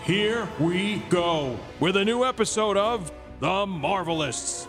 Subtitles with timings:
[0.00, 4.66] Here we go with a new episode of The Marvelists.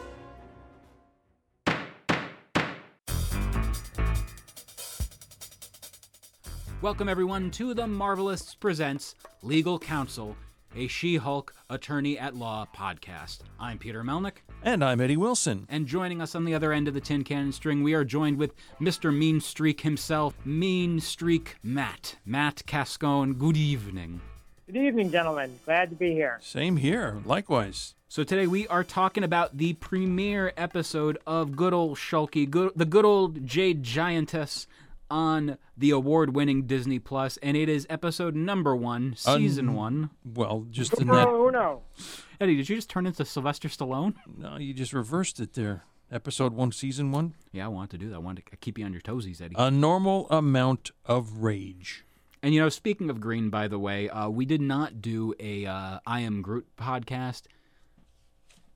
[6.82, 10.36] Welcome, everyone, to the Marvelists Presents Legal Council,
[10.76, 13.40] a She Hulk Attorney at Law podcast.
[13.60, 15.66] I'm Peter Melnick, And I'm Eddie Wilson.
[15.70, 18.38] and joining us on the other end of the tin can string, we are joined
[18.38, 19.16] with Mr.
[19.16, 22.18] Mean Streak himself, Mean Streak Matt.
[22.26, 24.22] Matt Cascone, good evening.
[24.66, 25.60] Good evening, gentlemen.
[25.66, 26.40] Glad to be here.
[26.42, 27.96] Same here, likewise.
[28.08, 32.86] So today we are talking about the premiere episode of good old Shulkie, good, the
[32.86, 34.66] good old Jade Giantess
[35.12, 40.12] on the award-winning Disney Plus, and it is episode number one, season one.
[40.24, 41.28] Well, just in that.
[41.28, 41.82] Oh, no.
[42.40, 44.16] Eddie, did you just turn into Sylvester Stallone?
[44.38, 45.84] No, you just reversed it there.
[46.10, 47.34] Episode one, season one.
[47.52, 48.16] Yeah, I wanted to do that.
[48.16, 49.56] I wanted to keep you on your toesies, Eddie.
[49.58, 52.06] A normal amount of rage.
[52.44, 55.66] And you know, speaking of green, by the way, uh, we did not do a
[55.66, 57.44] uh, I Am Groot podcast.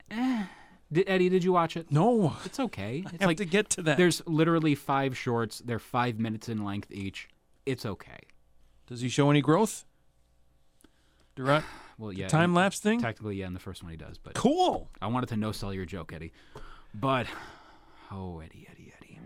[0.09, 0.43] Eh.
[0.91, 1.91] Did, Eddie, did you watch it?
[1.91, 3.03] No, It's okay.
[3.05, 3.97] I have like to get to that.
[3.97, 5.59] there's literally five shorts.
[5.59, 7.27] They're five minutes in length each.
[7.65, 8.19] It's okay.
[8.87, 9.83] Does he show any growth?
[11.35, 11.65] Direct
[11.99, 12.27] Well, yeah.
[12.27, 13.01] time lapse thing.
[13.01, 14.87] Technically, yeah, in the first one he does, but Cool.
[15.01, 16.31] I wanted to no sell your joke, Eddie.
[16.93, 17.27] But
[18.11, 19.19] oh, Eddie, Eddie, Eddie.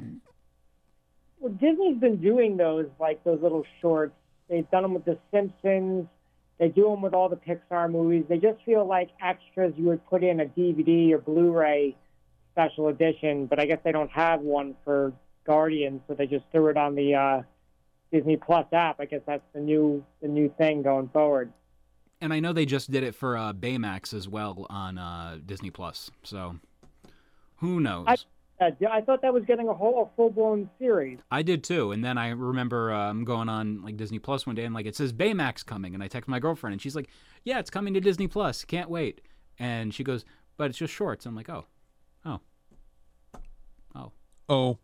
[1.40, 4.14] Well, Disney's been doing those, like those little shorts.
[4.52, 6.08] They've done them with The Simpsons.
[6.60, 8.26] They do them with all the Pixar movies.
[8.28, 11.96] They just feel like extras you would put in a DVD or Blu-ray
[12.52, 15.14] special edition, but I guess they don't have one for
[15.48, 17.42] Guardians, so they just threw it on the uh,
[18.12, 19.00] Disney Plus app.
[19.00, 21.52] I guess that's the new the new thing going forward.
[22.20, 25.72] And I know they just did it for uh, Baymax as well on uh, Disney
[25.72, 26.12] Plus.
[26.24, 26.58] So
[27.56, 28.06] who knows?
[28.08, 28.18] I-
[28.62, 31.20] I thought that was getting a whole a full-blown series.
[31.32, 34.66] I did too, and then I remember um, going on like Disney Plus one day,
[34.66, 37.10] and like it says Baymax coming, and I text my girlfriend, and she's like,
[37.44, 38.64] "Yeah, it's coming to Disney Plus.
[38.64, 39.22] Can't wait."
[39.58, 40.26] And she goes,
[40.58, 41.66] "But it's just shorts." I'm like, "Oh,
[42.26, 42.40] oh,
[43.96, 44.12] oh,
[44.50, 44.78] Oh,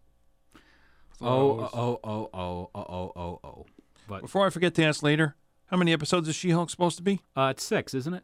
[1.21, 3.65] oh, oh, oh, oh, oh, oh, oh, oh."
[4.07, 5.35] But before I forget to ask later,
[5.67, 7.21] how many episodes is She-Hulk supposed to be?
[7.35, 8.23] uh, it's six, isn't it?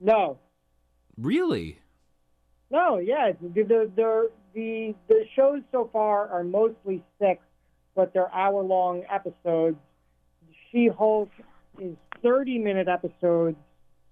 [0.00, 0.38] No,
[1.16, 1.78] Really?
[2.70, 7.42] No, yeah, the the the the, the shows so far are mostly six,
[7.94, 9.76] but they're hour long episodes.
[10.70, 11.30] She Hulk
[11.78, 13.56] is thirty minute episodes,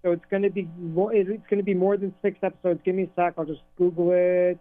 [0.02, 2.80] so it's going to be mo- it's going to be more than six episodes.
[2.84, 4.58] Give me a sec, I'll just Google it.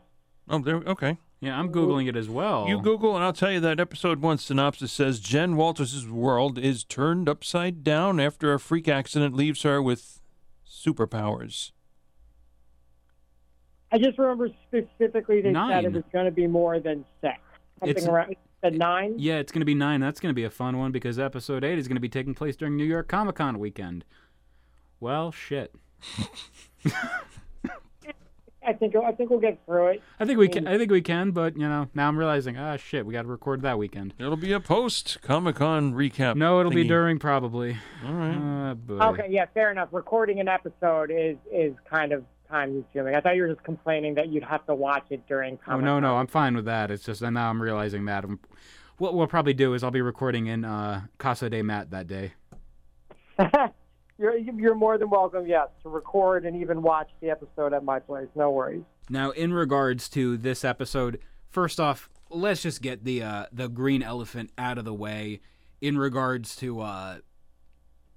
[0.49, 0.77] Oh, there.
[0.77, 1.17] Okay.
[1.39, 2.67] Yeah, I'm googling it as well.
[2.67, 6.83] You Google, and I'll tell you that episode one synopsis says Jen Walters' world is
[6.83, 10.19] turned upside down after a freak accident leaves her with
[10.67, 11.71] superpowers.
[13.91, 17.37] I just remember specifically they said it was going to be more than six.
[17.79, 19.15] Something It's- around said nine.
[19.17, 20.01] Yeah, it's going to be nine.
[20.01, 22.33] That's going to be a fun one because episode eight is going to be taking
[22.33, 24.03] place during New York Comic Con weekend.
[24.99, 25.73] Well, shit.
[28.67, 30.03] I think I think we'll get through it.
[30.19, 30.67] I think we can.
[30.67, 33.27] I think we can, but you know, now I'm realizing, ah, shit, we got to
[33.29, 34.13] record that weekend.
[34.19, 36.35] It'll be a post Comic Con recap.
[36.35, 37.77] No, it'll be during probably.
[38.05, 38.75] All right.
[38.89, 39.09] Uh.
[39.11, 39.87] Okay, yeah, fair enough.
[39.93, 43.15] Recording an episode is is kind of time consuming.
[43.15, 45.59] I thought you were just complaining that you'd have to watch it during.
[45.67, 46.91] Oh no, no, I'm fine with that.
[46.91, 48.23] It's just that now I'm realizing that.
[48.23, 48.39] I'm,
[48.97, 52.33] what we'll probably do is I'll be recording in uh, Casa de Matt that day.
[54.17, 57.99] you're you're more than welcome, yes, to record and even watch the episode at my
[57.99, 58.27] place.
[58.35, 58.83] No worries.
[59.09, 61.19] Now, in regards to this episode,
[61.49, 65.41] first off, let's just get the uh, the green elephant out of the way.
[65.79, 67.17] In regards to uh,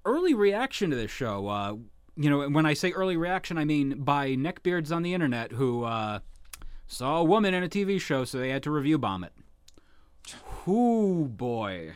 [0.03, 1.75] early reaction to this show, uh,
[2.15, 5.83] you know, when I say early reaction, I mean by neckbeards on the internet who
[5.83, 6.19] uh,
[6.87, 9.33] saw a woman in a TV show, so they had to review bomb it.
[10.65, 11.93] Whoo boy.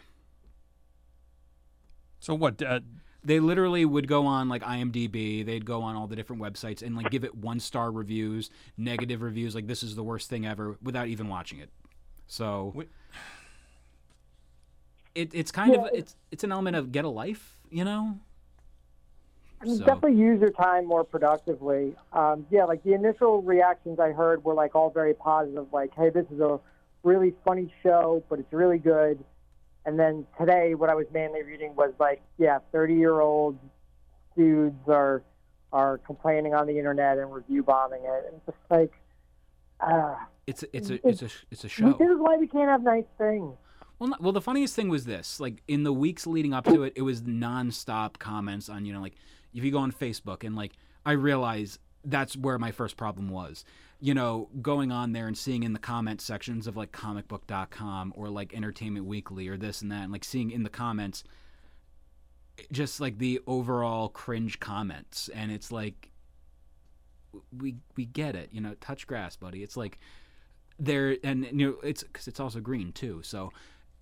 [2.19, 2.62] So what?
[2.62, 2.79] Uh,
[3.23, 6.95] they literally would go on like IMDb, they'd go on all the different websites and
[6.95, 10.77] like give it one star reviews, negative reviews, like this is the worst thing ever,
[10.81, 11.69] without even watching it.
[12.27, 12.89] So Wait.
[15.15, 18.19] it, it's kind of it's it's an element of get a life, you know.
[19.65, 21.95] So- definitely use your time more productively.
[22.13, 26.09] Um, yeah, like the initial reactions I heard were like all very positive, like, "Hey,
[26.09, 26.59] this is a
[27.03, 29.23] really funny show, but it's really good."
[29.85, 33.57] And then today, what I was mainly reading was like, "Yeah, thirty-year-old
[34.35, 35.23] dudes are
[35.73, 38.25] are complaining on the internet and review bombing it.
[38.27, 38.94] And it's just like,
[39.81, 40.15] uh,
[40.47, 41.94] It's a, it's a it's a it's a show.
[41.94, 43.53] this is why we can't have nice things.
[44.00, 46.83] Well, not, well, the funniest thing was this: like in the weeks leading up to
[46.83, 49.15] it, it was nonstop comments on you know like
[49.55, 50.73] if you go on Facebook and like
[51.05, 53.65] I realize that's where my first problem was.
[53.99, 58.29] You know, going on there and seeing in the comment sections of like comicbook.com or
[58.29, 61.23] like Entertainment Weekly or this and that, and like seeing in the comments
[62.71, 66.11] just like the overall cringe comments, and it's like
[67.57, 69.63] we we get it, you know, touch grass, buddy.
[69.63, 69.99] It's like
[70.77, 73.51] there and you know it's because it's also green too, so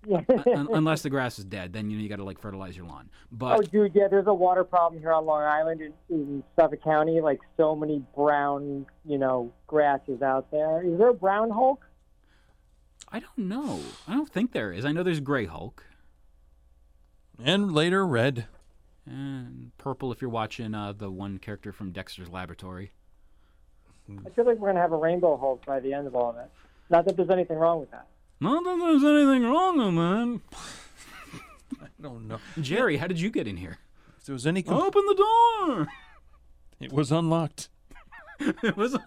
[0.06, 3.10] unless the grass is dead, then you know you got to like fertilize your lawn.
[3.32, 6.84] But Oh, dude, yeah, there's a water problem here on Long Island in, in Suffolk
[6.84, 7.22] County.
[7.22, 10.82] Like so many brown, you know, grasses out there.
[10.84, 11.86] Is there a brown Hulk?
[13.12, 13.80] I don't know.
[14.08, 14.86] I don't think there is.
[14.86, 15.84] I know there's Gray Hulk
[17.44, 18.48] And later, red.
[19.06, 22.92] and purple if you're watching uh, the one character from Dexter's Laboratory.
[24.26, 26.38] I feel like we're gonna have a rainbow Hulk by the end of all of
[26.38, 26.50] it.
[26.90, 28.08] Not that there's anything wrong with that.
[28.44, 31.82] Not that there's anything wrong with that.
[31.82, 32.40] I don't know.
[32.60, 33.78] Jerry, how did you get in here?
[34.18, 35.88] If there was any, com- Open the door.
[36.82, 37.70] it was unlocked.
[38.40, 38.98] it was.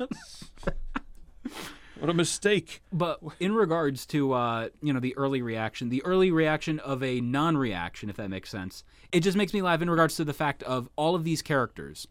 [1.98, 2.82] What a mistake.
[2.90, 7.20] But in regards to uh, you know the early reaction, the early reaction of a
[7.20, 10.62] non-reaction, if that makes sense, it just makes me laugh in regards to the fact
[10.62, 12.08] of all of these characters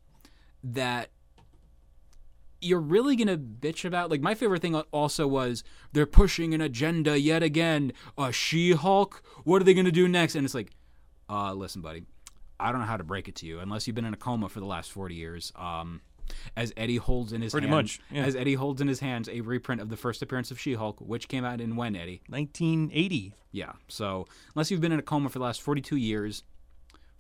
[0.63, 1.10] that
[2.62, 4.10] you're really gonna bitch about.
[4.10, 5.63] Like my favorite thing also was
[5.94, 7.92] they're pushing an agenda yet again.
[8.18, 9.22] A She-Hulk.
[9.44, 10.36] What are they gonna do next?
[10.36, 10.72] And it's like,
[11.30, 12.04] uh, listen, buddy,
[12.60, 14.50] I don't know how to break it to you unless you've been in a coma
[14.50, 15.52] for the last forty years.
[15.56, 16.02] Um,
[16.57, 18.24] as Eddie holds in his Pretty hand- much, yeah.
[18.25, 21.28] as Eddie holds in his hands a reprint of the first appearance of She-Hulk, which
[21.28, 22.22] came out in when Eddie.
[22.30, 23.36] 1980.
[23.52, 23.74] Yeah.
[23.88, 24.25] So
[24.56, 26.44] unless you've been in a coma for the last 42 years,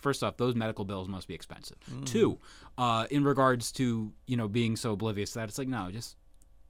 [0.05, 1.77] first off, those medical bills must be expensive.
[2.05, 2.37] Two,
[2.77, 6.15] uh, in regards to you know being so oblivious to that it's like no, just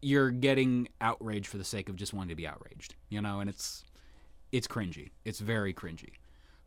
[0.02, 3.50] you're getting outraged for the sake of just wanting to be outraged, you know, and
[3.50, 3.84] it's
[4.54, 5.12] it's cringy.
[5.26, 6.12] It's very cringy.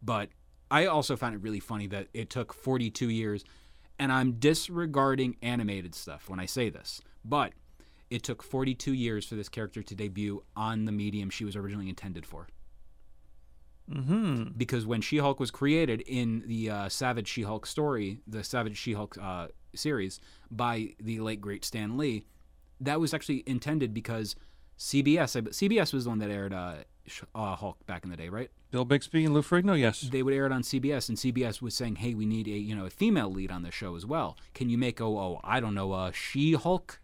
[0.03, 0.29] But
[0.70, 3.44] I also found it really funny that it took 42 years,
[3.99, 7.53] and I'm disregarding animated stuff when I say this, but
[8.11, 11.88] it took 42 years for this character to debut on the medium she was originally
[11.88, 12.47] intended for.
[13.90, 14.50] Mm-hmm.
[14.56, 18.76] Because when She Hulk was created in the uh, Savage She Hulk story, the Savage
[18.76, 20.20] She Hulk uh, series
[20.50, 22.25] by the late great Stan Lee,
[22.81, 24.37] that was actually intended because
[24.79, 26.75] CBS, CBS was the one that aired uh,
[27.35, 28.50] uh, Hulk back in the day, right?
[28.70, 30.02] Bill Bixby and Lou Ferrigno, yes.
[30.02, 32.76] they would air it on CBS, and CBS was saying, "Hey, we need a you
[32.76, 34.37] know a female lead on the show as well.
[34.55, 37.00] Can you make oh oh I don't know a She Hulk?"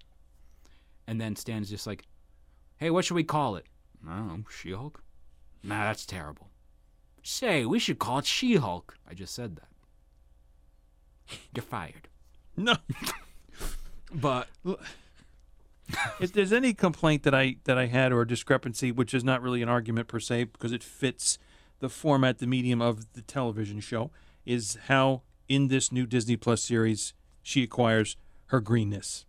[1.06, 2.04] And then Stan's just like,
[2.76, 3.66] "Hey, what should we call it?"
[4.06, 5.02] I She Hulk.
[5.62, 6.50] Nah, that's terrible.
[7.26, 8.96] Say, we should call it She Hulk.
[9.08, 9.68] I just said that.
[11.54, 12.08] You're fired.
[12.56, 12.76] No.
[14.16, 14.46] But
[16.20, 19.42] if there's any complaint that I that I had or a discrepancy, which is not
[19.42, 21.36] really an argument per se, because it fits
[21.80, 24.12] the format, the medium of the television show,
[24.46, 27.12] is how in this new Disney Plus series
[27.42, 28.16] she acquires
[28.46, 29.24] her greenness.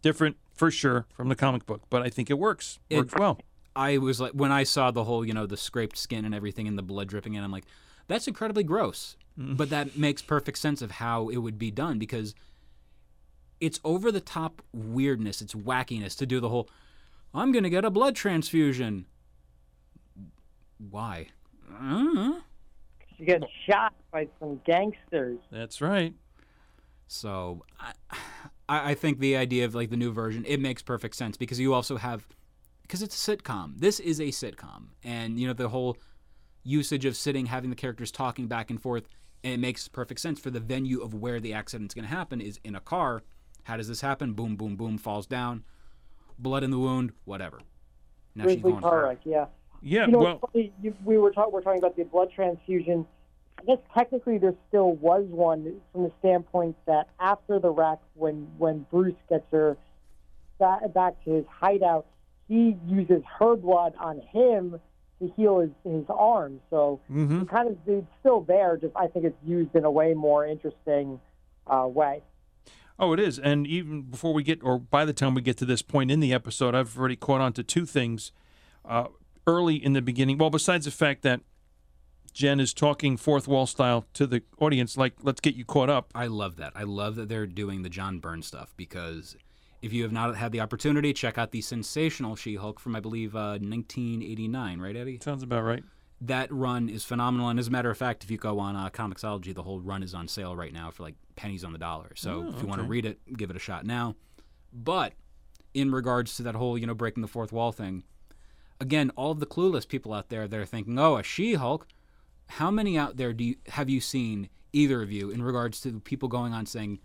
[0.00, 2.78] Different for sure from the comic book, but I think it works.
[2.88, 3.38] It- Works well.
[3.76, 6.66] I was like, when I saw the whole, you know, the scraped skin and everything
[6.66, 7.66] and the blood dripping in, I'm like,
[8.08, 9.16] that's incredibly gross.
[9.38, 9.56] Mm.
[9.56, 12.34] But that makes perfect sense of how it would be done because
[13.60, 16.68] it's over the top weirdness, it's wackiness to do the whole,
[17.34, 19.06] I'm going to get a blood transfusion.
[20.90, 21.28] Why?
[23.16, 25.38] She gets shot by some gangsters.
[25.50, 26.14] That's right.
[27.08, 27.92] So I,
[28.68, 31.60] I I think the idea of like the new version it makes perfect sense because
[31.60, 32.26] you also have
[32.86, 33.78] because it's a sitcom.
[33.78, 35.96] This is a sitcom, and you know the whole
[36.62, 39.08] usage of sitting, having the characters talking back and forth,
[39.44, 42.40] and it makes perfect sense for the venue of where the accident's going to happen
[42.40, 43.22] is in a car.
[43.64, 44.32] How does this happen?
[44.32, 45.64] Boom, boom, boom, falls down,
[46.38, 47.58] blood in the wound, whatever.
[48.34, 49.08] Now she's Grizzly going for car it.
[49.08, 49.46] wreck, yeah.
[49.82, 51.52] Yeah, You know, well, funny, you, we were talking.
[51.52, 53.06] We're talking about the blood transfusion.
[53.58, 58.48] I guess technically there still was one from the standpoint that after the wreck, when
[58.58, 59.76] when Bruce gets her
[60.58, 62.06] back, back to his hideout,
[62.48, 64.78] he uses her blood on him
[65.20, 66.60] to heal his his arm.
[66.70, 67.42] So Mm-hmm.
[67.42, 68.76] it kind of it's still there.
[68.76, 71.20] Just I think it's used in a way more interesting
[71.66, 72.22] uh, way.
[72.98, 73.38] Oh, it is.
[73.38, 76.20] And even before we get, or by the time we get to this point in
[76.20, 78.32] the episode, I've already caught on to two things.
[78.84, 79.08] Uh,
[79.46, 81.40] early in the beginning, well, besides the fact that
[82.32, 86.10] Jen is talking fourth wall style to the audience, like, let's get you caught up.
[86.14, 86.72] I love that.
[86.74, 89.36] I love that they're doing the John Byrne stuff because
[89.86, 93.34] if you have not had the opportunity, check out the sensational She-Hulk from I believe
[93.34, 95.18] uh, 1989, right, Eddie?
[95.22, 95.82] Sounds about right.
[96.20, 97.48] that run is phenomenal.
[97.48, 100.02] And as a matter of fact, if you go on uh, Comixology, the whole run
[100.02, 102.12] is on sale right now for like pennies on the dollar.
[102.16, 104.16] So if you want to read it, give it a shot now.
[104.72, 105.14] But
[105.72, 108.04] in regards to that whole, you know, breaking the fourth wall thing,
[108.80, 111.86] again, all of the clueless people out there that are thinking, "Oh, a She-Hulk."
[112.48, 116.00] How many out there do you have you seen either of you in regards to
[116.00, 117.00] people going on saying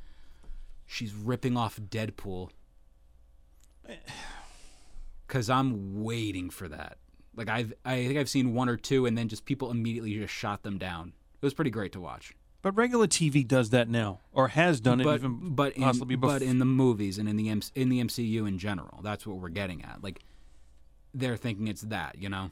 [0.86, 2.50] she's ripping off Deadpool?
[5.28, 6.98] Because I'm waiting for that.
[7.36, 10.34] Like I've, I think I've seen one or two, and then just people immediately just
[10.34, 11.14] shot them down.
[11.42, 12.34] It was pretty great to watch.
[12.62, 16.16] But regular TV does that now, or has done it but even but in, possibly
[16.16, 16.40] before.
[16.40, 19.38] but in the movies and in the M- in the MCU in general, that's what
[19.38, 20.04] we're getting at.
[20.04, 20.20] Like
[21.14, 22.52] they're thinking it's that, you know.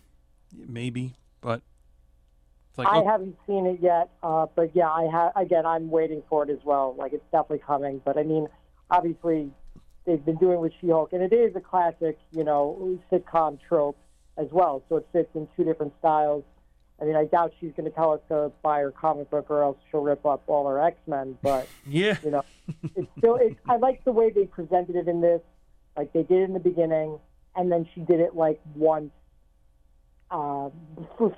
[0.53, 1.61] maybe, but
[2.69, 5.91] it's like I oh, haven't seen it yet, uh, but yeah, I ha- again, I'm
[5.91, 6.95] waiting for it as well.
[6.97, 8.47] Like it's definitely coming, but I mean,
[8.89, 9.51] obviously,
[10.09, 13.97] they've been doing with She-Hulk, and it is a classic, you know, sitcom trope
[14.37, 14.83] as well.
[14.89, 16.43] So it fits in two different styles.
[16.99, 19.61] I mean, I doubt she's going to tell us to buy her comic book, or
[19.61, 21.37] else she'll rip up all her X-Men.
[21.43, 22.43] But yeah, you know,
[22.95, 23.35] it's still.
[23.35, 25.41] It, I like the way they presented it in this.
[25.95, 27.19] Like they did in the beginning,
[27.55, 29.11] and then she did it like once
[30.31, 30.69] uh,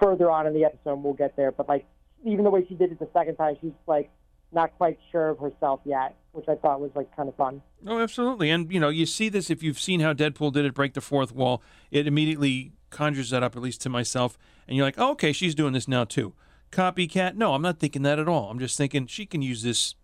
[0.01, 0.93] further on in the episode.
[0.93, 1.85] and We'll get there, but like
[2.23, 4.09] even the way she did it the second time, she's like
[4.53, 7.62] not quite sure of herself yet, which I thought was like kind of fun.
[7.88, 8.50] Oh, absolutely.
[8.50, 11.01] And, you know, you see this if you've seen how Deadpool did it break the
[11.01, 14.38] fourth wall, it immediately conjures that up, at least to myself.
[14.67, 16.34] And you're like, oh, okay, she's doing this now too.
[16.72, 17.36] Copycat?
[17.36, 18.50] No, I'm not thinking that at all.
[18.50, 19.96] I'm just thinking she can use this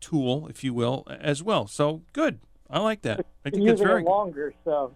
[0.00, 1.66] tool, if you will, as well.
[1.66, 2.40] So good.
[2.70, 3.26] I like that.
[3.44, 4.94] I think it's very it longer, so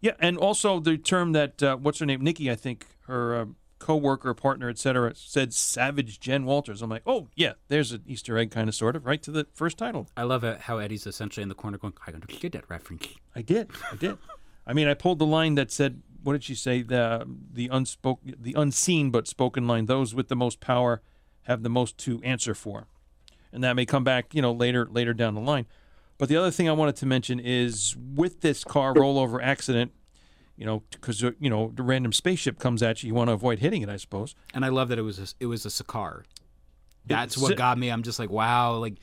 [0.00, 3.44] Yeah, and also the term that uh, what's her name, Nikki, I think her uh,
[3.82, 8.50] co-worker, partner, etc., said "Savage Jen Walters." I'm like, oh yeah, there's an Easter egg,
[8.50, 10.08] kind of, sort of, right to the first title.
[10.16, 13.42] I love how Eddie's essentially in the corner going, "I don't get that reference." I
[13.42, 14.18] did, I did.
[14.66, 18.34] I mean, I pulled the line that said, "What did she say?" The the unspoken,
[18.40, 19.86] the unseen but spoken line.
[19.86, 21.02] Those with the most power
[21.42, 22.86] have the most to answer for,
[23.52, 25.66] and that may come back, you know, later later down the line.
[26.18, 29.92] But the other thing I wanted to mention is with this car rollover accident,
[30.62, 33.34] you know, because uh, you know the random spaceship comes at you, you want to
[33.34, 34.36] avoid hitting it, I suppose.
[34.54, 36.22] And I love that it was a, it was a Sakaar.
[37.04, 37.88] That's It's- what got me.
[37.90, 38.94] I'm just like, wow, like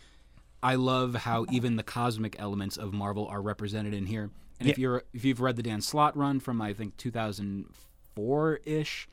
[0.63, 4.29] I love how even the cosmic elements of Marvel are represented in here.
[4.61, 9.09] And if you're if you've read the Dan Slott run from I think 2004 ish,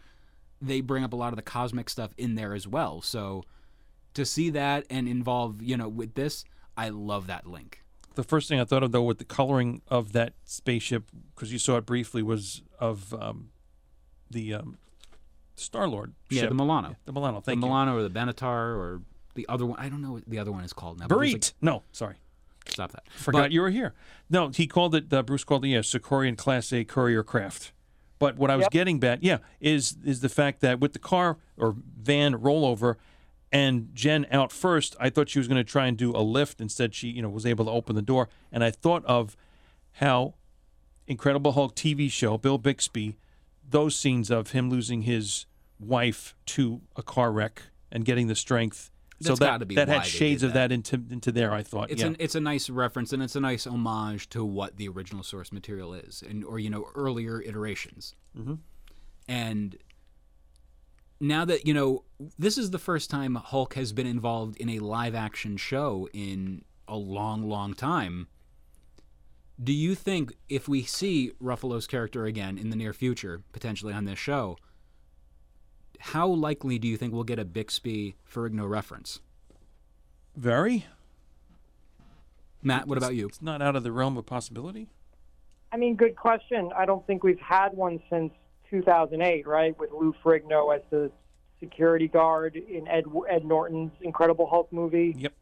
[0.63, 3.03] they bring up a lot of the cosmic stuff in there as well.
[3.03, 3.43] So
[4.15, 6.45] to see that and involve you know with this,
[6.77, 7.83] I love that link.
[8.17, 11.05] The first thing I thought of though, with the coloring of that spaceship,
[11.35, 13.51] because you saw it briefly, was of um,
[14.31, 14.79] the um,
[15.55, 16.13] Star Lord.
[16.31, 17.39] Yeah, the Milano, The Milano.
[17.41, 17.61] the Thank you.
[17.61, 19.03] The Milano or the Benatar or
[19.35, 19.79] the other one.
[19.79, 21.07] I don't know what the other one is called now.
[21.09, 22.17] but there's, like- no, sorry.
[22.67, 23.05] stop that.
[23.11, 23.95] Forgot But- you were here.
[24.31, 25.13] No, he called it.
[25.13, 27.73] Uh, Bruce called it yeah, Sakaaran Class A courier craft.
[28.19, 31.37] But what I was getting at, yeah, is is the fact that with the car
[31.59, 32.97] or van rollover,
[33.57, 36.61] and Jen out first, I thought she was going to try and do a lift.
[36.61, 39.35] Instead, she you know was able to open the door, and I thought of
[39.93, 40.35] how
[41.07, 43.17] Incredible Hulk TV show, Bill Bixby,
[43.67, 45.47] those scenes of him losing his
[45.81, 48.91] wife to a car wreck and getting the strength.
[49.23, 51.53] so that that had shades did of that into into there.
[51.53, 51.91] I thought.
[51.91, 52.09] It's yeah.
[52.09, 55.51] an it's a nice reference and it's a nice homage to what the original source
[55.51, 58.15] material is, and or you know earlier iterations.
[58.39, 58.55] Mm-hmm.
[59.29, 59.77] And
[61.21, 62.05] now that you know,
[62.39, 66.65] this is the first time Hulk has been involved in a live action show in
[66.89, 68.29] a long, long time.
[69.63, 74.05] Do you think if we see Ruffalo's character again in the near future, potentially on
[74.05, 74.59] this show,
[75.99, 79.21] how likely do you think we'll get a Bixby Ferrigno reference?
[80.37, 80.85] Very.
[82.63, 83.27] Matt, what about you?
[83.27, 84.89] It's not out of the realm of possibility.
[85.73, 86.71] I mean, good question.
[86.77, 88.33] I don't think we've had one since
[88.71, 89.79] 2008, right?
[89.79, 91.11] With Lou Ferrigno as the
[91.61, 95.15] security guard in Ed Ed Norton's Incredible Hulk movie.
[95.19, 95.33] Yep.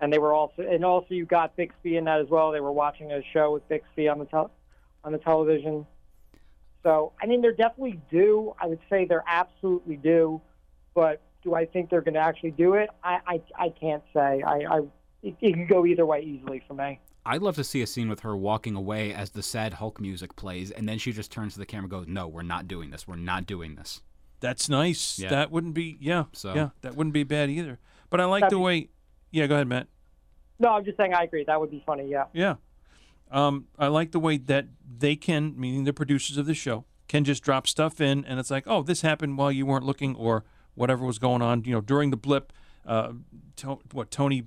[0.00, 2.52] And they were also, and also you got Bixby in that as well.
[2.52, 4.50] They were watching a show with Bixby on the tel-
[5.04, 5.86] on the television.
[6.82, 8.54] So, I mean, they're definitely due.
[8.60, 10.40] I would say they're absolutely due.
[10.94, 12.90] But do I think they're going to actually do it?
[13.02, 14.42] I, I, I can't say.
[14.42, 14.78] I, I
[15.22, 17.00] it, it could go either way easily for me.
[17.26, 20.36] I'd love to see a scene with her walking away as the sad Hulk music
[20.36, 22.90] plays, and then she just turns to the camera and goes, No, we're not doing
[22.90, 23.06] this.
[23.08, 24.02] We're not doing this.
[24.40, 25.18] That's nice.
[25.18, 25.30] Yeah.
[25.30, 25.96] That wouldn't be.
[26.00, 26.24] Yeah.
[26.32, 26.68] So- Yeah.
[26.82, 27.78] That wouldn't be bad either.
[28.10, 28.88] But I like That'd the be- way.
[29.32, 29.46] Yeah.
[29.46, 29.88] Go ahead, Matt.
[30.58, 31.44] No, I'm just saying I agree.
[31.44, 32.24] That would be funny, yeah.
[32.32, 32.54] Yeah.
[33.30, 34.66] Um, I like the way that
[34.98, 38.50] they can, meaning the producers of the show, can just drop stuff in, and it's
[38.50, 41.80] like, oh, this happened while you weren't looking, or whatever was going on, you know,
[41.80, 42.52] during the blip.
[42.86, 43.12] Uh,
[43.56, 44.44] to, what Tony,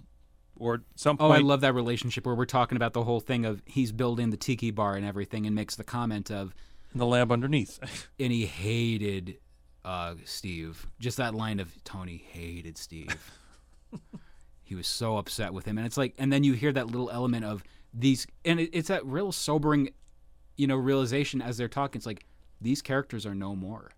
[0.60, 1.32] or some Oh.
[1.32, 4.38] I love that relationship where we're talking about the whole thing of he's building the
[4.38, 6.54] tiki bar and everything, and makes the comment of,
[6.94, 7.80] in the lab underneath.
[8.20, 9.38] and he hated
[9.84, 10.88] uh, Steve.
[11.00, 13.16] Just that line of Tony hated Steve.
[14.64, 17.10] he was so upset with him, and it's like, and then you hear that little
[17.10, 17.64] element of
[17.94, 19.90] these, and it, it's that real sobering,
[20.58, 22.00] you know, realization as they're talking.
[22.00, 22.26] It's like
[22.62, 23.92] these characters are no more.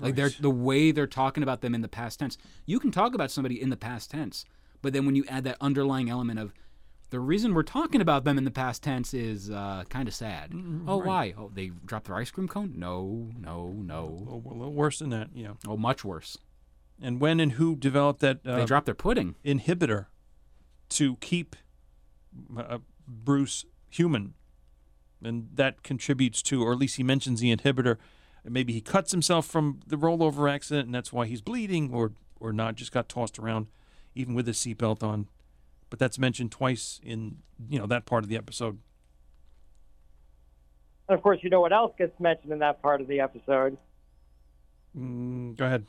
[0.00, 2.36] Like they're the way they're talking about them in the past tense.
[2.66, 4.44] You can talk about somebody in the past tense,
[4.82, 6.52] but then when you add that underlying element of
[7.10, 10.52] the reason we're talking about them in the past tense is uh, kind of sad.
[10.86, 11.32] oh, why?
[11.38, 12.74] Oh, they dropped their ice cream cone?
[12.76, 14.26] No, no, no.
[14.28, 15.52] Oh, a little worse than that, yeah.
[15.66, 16.36] Oh, much worse.
[17.00, 19.36] And when and who developed that They uh, dropped their pudding.
[19.44, 20.06] inhibitor
[20.90, 21.56] to keep
[22.56, 24.34] uh, Bruce human,
[25.24, 27.96] and that contributes to, or at least he mentions the inhibitor.
[28.44, 32.52] Maybe he cuts himself from the rollover accident, and that's why he's bleeding, or or
[32.52, 33.66] not, just got tossed around,
[34.14, 35.28] even with his seatbelt on.
[35.90, 37.38] But that's mentioned twice in
[37.68, 38.78] you know that part of the episode.
[41.08, 43.78] And of course, you know what else gets mentioned in that part of the episode?
[44.96, 45.86] Mm, go ahead.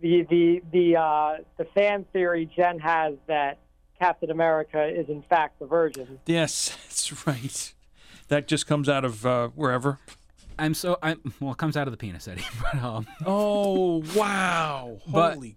[0.00, 3.58] The the the uh, the fan theory Jen has that
[3.98, 6.18] Captain America is in fact the Virgin.
[6.26, 7.72] Yes, that's right.
[8.28, 9.98] That just comes out of uh, wherever.
[10.58, 12.44] I'm so I'm well, it comes out of the penis, Eddie.
[12.72, 14.98] But um, Oh wow!
[15.08, 15.56] But- Holy.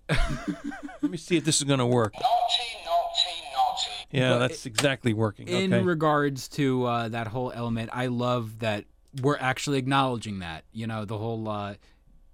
[1.01, 2.13] Let me see if this is going to work.
[2.13, 4.07] Naughty, naughty, naughty.
[4.11, 5.47] Yeah, But that's exactly working.
[5.47, 5.83] in okay.
[5.83, 8.85] regards to uh, that whole element, I love that
[9.21, 10.65] we're actually acknowledging that.
[10.73, 11.75] You know, the whole uh,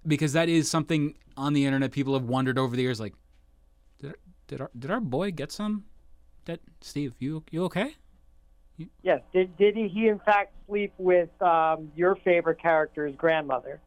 [0.06, 2.98] because that is something on the internet people have wondered over the years.
[3.00, 3.14] Like,
[4.00, 4.16] did our,
[4.48, 5.84] did our did our boy get some?
[6.46, 7.94] That Steve, you you okay?
[9.02, 9.22] Yes.
[9.32, 13.80] Did did he, he in fact sleep with um, your favorite character's grandmother?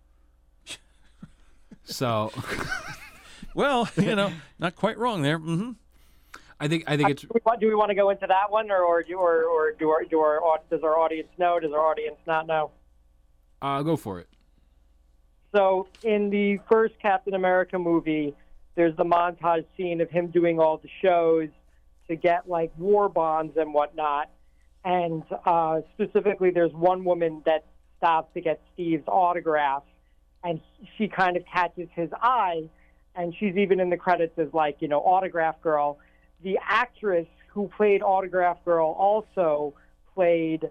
[1.84, 2.31] So
[3.53, 5.38] well, you know, not quite wrong there.
[5.38, 5.72] hmm
[6.62, 8.51] I think I think it's Do we, want- do we want to go into that
[8.51, 11.60] one, or or do or, or do our, do our does our audience know?
[11.60, 12.72] Does our audience not know?
[13.62, 14.27] uh, go for it.
[15.55, 18.36] So in the first Captain America movie,
[18.75, 21.50] there's the montage scene of him doing all the shows
[22.08, 24.29] to get like war bonds and whatnot.
[24.86, 27.65] And uh, specifically, there's one woman that
[27.97, 29.84] stops to get Steve's autograph,
[30.43, 30.62] and
[30.97, 32.69] she kind of catches his eye,
[33.15, 35.99] and she's even in the credits as like you know autograph girl.
[36.43, 39.73] The actress who played autograph girl also
[40.15, 40.69] played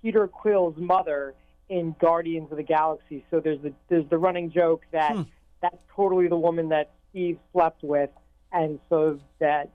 [0.00, 1.34] Peter Quill's mother
[1.68, 3.24] in Guardians of the Galaxy.
[3.30, 5.16] So there's the there's the running joke that
[5.60, 8.10] that's totally the woman that Steve slept with,
[8.52, 9.70] and so that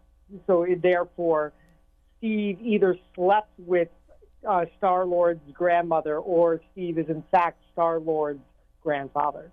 [0.47, 1.54] so therefore
[2.26, 3.88] Steve either slept with
[4.48, 8.42] uh, Star Lord's grandmother or Steve is in fact Star Lord's
[8.82, 9.52] grandfather.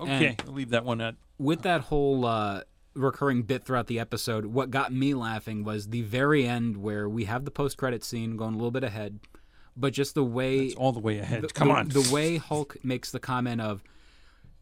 [0.00, 1.14] Okay, And- I'll leave that one at.
[1.38, 2.62] with that whole uh,
[2.94, 7.24] recurring bit throughout the episode, what got me laughing was the very end where we
[7.26, 9.20] have the post credit scene going a little bit ahead,
[9.76, 11.42] but just the way It's all the way ahead.
[11.42, 11.88] the- Come the- on.
[11.90, 13.84] the way Hulk makes the comment of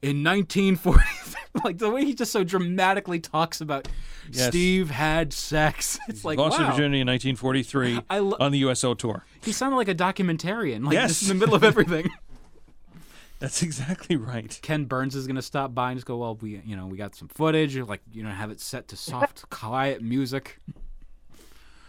[0.03, 1.03] in 1940,
[1.65, 3.89] like the way he just so dramatically talks about
[4.31, 4.49] Yes.
[4.49, 5.99] Steve had sex.
[6.09, 6.69] It's like Lost wow.
[6.69, 9.25] of Virginia in 1943 I lo- on the USO tour.
[9.43, 11.21] He sounded like a documentarian, like Yes.
[11.21, 12.11] just in the middle of everything.
[13.39, 14.59] That's exactly right.
[14.63, 17.15] Ken Burns is gonna stop by and just go, well, we you know we got
[17.15, 20.59] some footage, like you know have it set to soft, quiet music.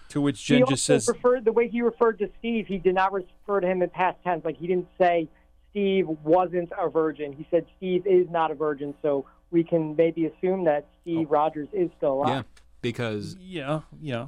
[0.10, 2.68] To which he Jen also just says, referred the way he referred to Steve.
[2.68, 4.46] He did not refer to him in past tense.
[4.46, 5.28] Like he didn't say
[5.72, 7.34] Steve wasn't a virgin.
[7.34, 8.94] He said Steve is not a virgin.
[9.02, 11.32] So we can maybe assume that Steve oh.
[11.32, 12.30] Rogers is still alive.
[12.30, 12.42] Yeah,
[12.82, 14.28] because Yeah, yeah.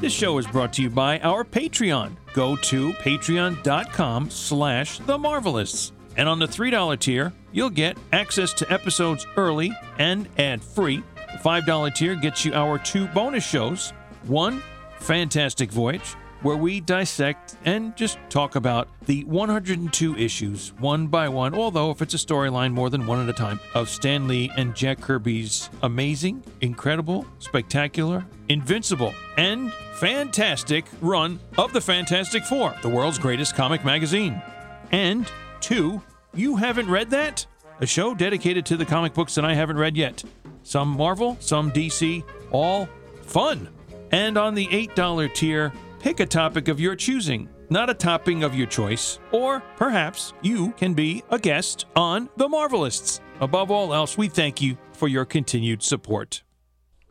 [0.00, 2.16] This show is brought to you by our Patreon.
[2.34, 5.92] Go to patreon.com slash the Marvelists.
[6.16, 11.04] And on the $3 tier, you'll get access to episodes early and ad-free.
[11.32, 13.92] The $5 tier gets you our two bonus shows.
[14.24, 14.60] One,
[14.98, 21.54] Fantastic Voyage, where we dissect and just talk about the 102 issues one by one,
[21.54, 24.74] although if it's a storyline, more than one at a time, of Stan Lee and
[24.74, 33.18] Jack Kirby's amazing, incredible, spectacular, invincible, and fantastic run of the Fantastic Four, the world's
[33.18, 34.42] greatest comic magazine.
[34.90, 36.02] And two,
[36.34, 37.46] you haven't read that?
[37.80, 40.22] A show dedicated to the comic books that I haven't read yet.
[40.62, 42.88] Some Marvel, some DC, all
[43.22, 43.68] fun.
[44.12, 48.56] And on the $8 tier, pick a topic of your choosing, not a topping of
[48.56, 49.20] your choice.
[49.30, 53.20] Or perhaps you can be a guest on The Marvelists.
[53.40, 56.42] Above all else, we thank you for your continued support.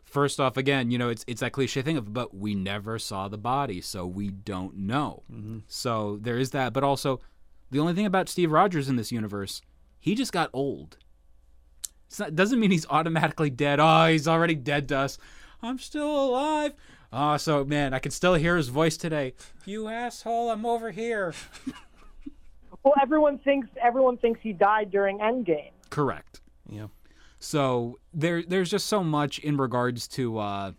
[0.04, 3.28] first off, again, you know, it's it's that cliche thing of, but we never saw
[3.28, 5.22] the body, so we don't know.
[5.32, 5.60] Mm-hmm.
[5.66, 7.20] So there is that, but also,
[7.70, 9.62] the only thing about Steve Rogers in this universe,
[9.98, 10.98] he just got old.
[12.06, 13.80] It's not, doesn't mean he's automatically dead.
[13.80, 15.18] Oh, he's already dead to us.
[15.62, 16.74] I'm still alive.
[17.12, 19.34] Oh, so man, I can still hear his voice today.
[19.66, 21.34] You asshole, I'm over here.
[22.84, 25.70] Well, everyone thinks everyone thinks he died during Endgame.
[25.90, 26.40] Correct.
[26.68, 26.88] Yeah.
[27.38, 30.72] So there, there's just so much in regards to uh,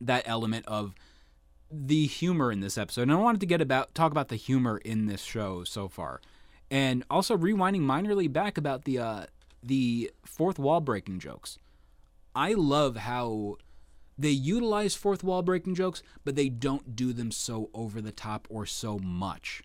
[0.00, 0.94] that element of
[1.70, 3.02] the humor in this episode.
[3.02, 6.20] And I wanted to get about talk about the humor in this show so far,
[6.70, 9.26] and also rewinding minorly back about the uh,
[9.62, 11.58] the fourth wall breaking jokes.
[12.34, 13.56] I love how
[14.18, 18.46] they utilize fourth wall breaking jokes, but they don't do them so over the top
[18.50, 19.62] or so much.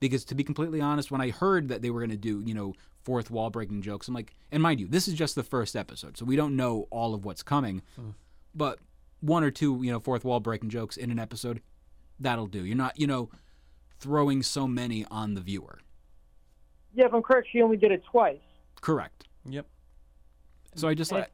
[0.00, 2.54] Because to be completely honest, when I heard that they were going to do, you
[2.54, 5.76] know, fourth wall breaking jokes, I'm like, and mind you, this is just the first
[5.76, 7.82] episode, so we don't know all of what's coming.
[7.96, 8.10] Hmm.
[8.54, 8.78] But
[9.20, 11.60] one or two, you know, fourth wall breaking jokes in an episode,
[12.18, 12.64] that'll do.
[12.64, 13.30] You're not, you know,
[13.98, 15.78] throwing so many on the viewer.
[16.94, 18.40] Yeah, if I'm correct, she only did it twice.
[18.80, 19.24] Correct.
[19.48, 19.66] Yep.
[20.74, 21.30] So I just like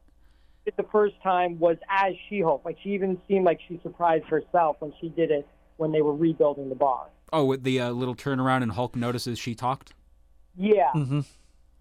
[0.69, 2.63] It the first time was as She-Hulk.
[2.63, 6.13] Like she even seemed like she surprised herself when she did it when they were
[6.13, 7.07] rebuilding the bar.
[7.33, 9.93] oh, with the uh, little turnaround and Hulk notices she talked.
[10.55, 11.21] Yeah, Mm-hmm.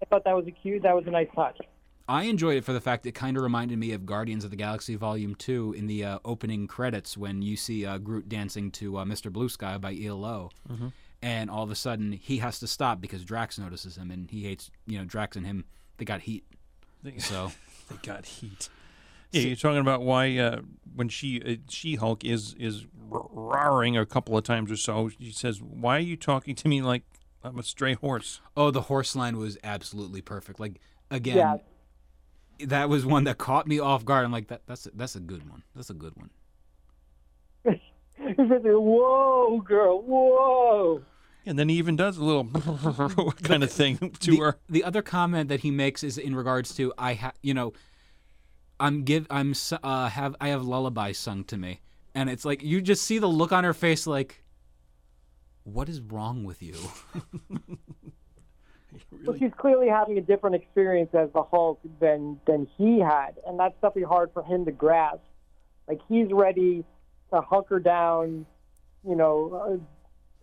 [0.01, 0.85] I thought that was a cute.
[0.85, 1.59] That was a nice touch.
[2.09, 4.57] I enjoyed it for the fact it kind of reminded me of Guardians of the
[4.57, 8.97] Galaxy Volume 2 in the uh, opening credits when you see uh, Groot dancing to
[8.97, 9.31] uh, Mr.
[9.31, 10.51] Blue Sky by ELO.
[11.21, 14.45] And all of a sudden, he has to stop because Drax notices him and he
[14.45, 15.67] hates, you know, Drax and him,
[15.99, 16.45] they got heat.
[17.19, 17.53] So,
[17.89, 18.69] They got heat.
[19.33, 20.61] Yeah, you're talking about why uh,
[20.95, 25.09] when she uh, She Hulk is is roaring a couple of times or so.
[25.21, 27.03] She says, "Why are you talking to me like
[27.45, 30.59] I'm a stray horse?" oh, the horse line was absolutely perfect.
[30.61, 32.67] Like, again, Yeah.
[32.67, 34.25] that was one that caught me off guard.
[34.25, 35.63] I'm like, that, that's, a, that's a good one.
[35.77, 36.31] That's a good one.
[38.21, 41.03] It's just whoa, girl, whoa.
[41.47, 42.45] And then he even does a little
[43.45, 44.59] kind of thing to the, her.
[44.69, 47.73] The other comment that he makes is in regards to I have you know
[48.81, 51.81] I'm give I'm su- uh have I have lullabies sung to me
[52.15, 54.43] and it's like you just see the look on her face like
[55.65, 56.77] what is wrong with you?
[59.25, 63.59] Well, she's clearly having a different experience as the Hulk than than he had, and
[63.59, 65.21] that's definitely hard for him to grasp.
[65.87, 66.85] Like he's ready
[67.33, 68.47] to hunker down,
[69.07, 69.81] you know,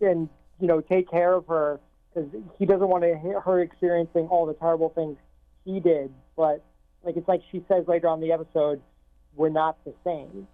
[0.00, 0.28] uh, and
[0.60, 1.80] you know take care of her
[2.14, 5.16] because he doesn't want to hear her experiencing all the terrible things
[5.64, 6.12] he did.
[6.36, 6.64] But
[7.06, 8.80] like it's like she says later on in the episode,
[9.34, 10.46] we're not the same.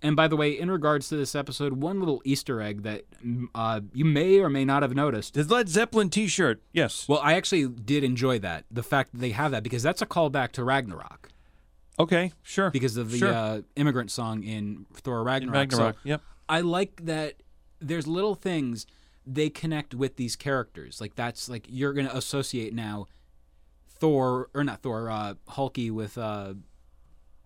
[0.00, 3.46] And by the way, in regards to this episode, one little Easter egg that mm,
[3.54, 5.34] uh, you may or may not have noticed.
[5.34, 6.62] The Led Zeppelin T-shirt.
[6.72, 7.06] Yes.
[7.08, 8.64] Well, I actually did enjoy that.
[8.70, 11.30] The fact that they have that because that's a callback to Ragnarok
[11.98, 12.32] Okay.
[12.44, 12.70] Sure.
[12.70, 13.32] because of the Sure.
[13.32, 15.72] uh, immigrant song in Thor Ragnarok.
[15.72, 15.96] So Ragnarok.
[16.04, 16.22] yep.
[16.48, 17.34] I like that
[17.80, 18.86] there's little things
[19.26, 21.00] they connect with these characters.
[21.00, 23.06] Like that's like you're gonna associate now
[24.00, 26.54] Thor or not Thor, uh Hulky with uh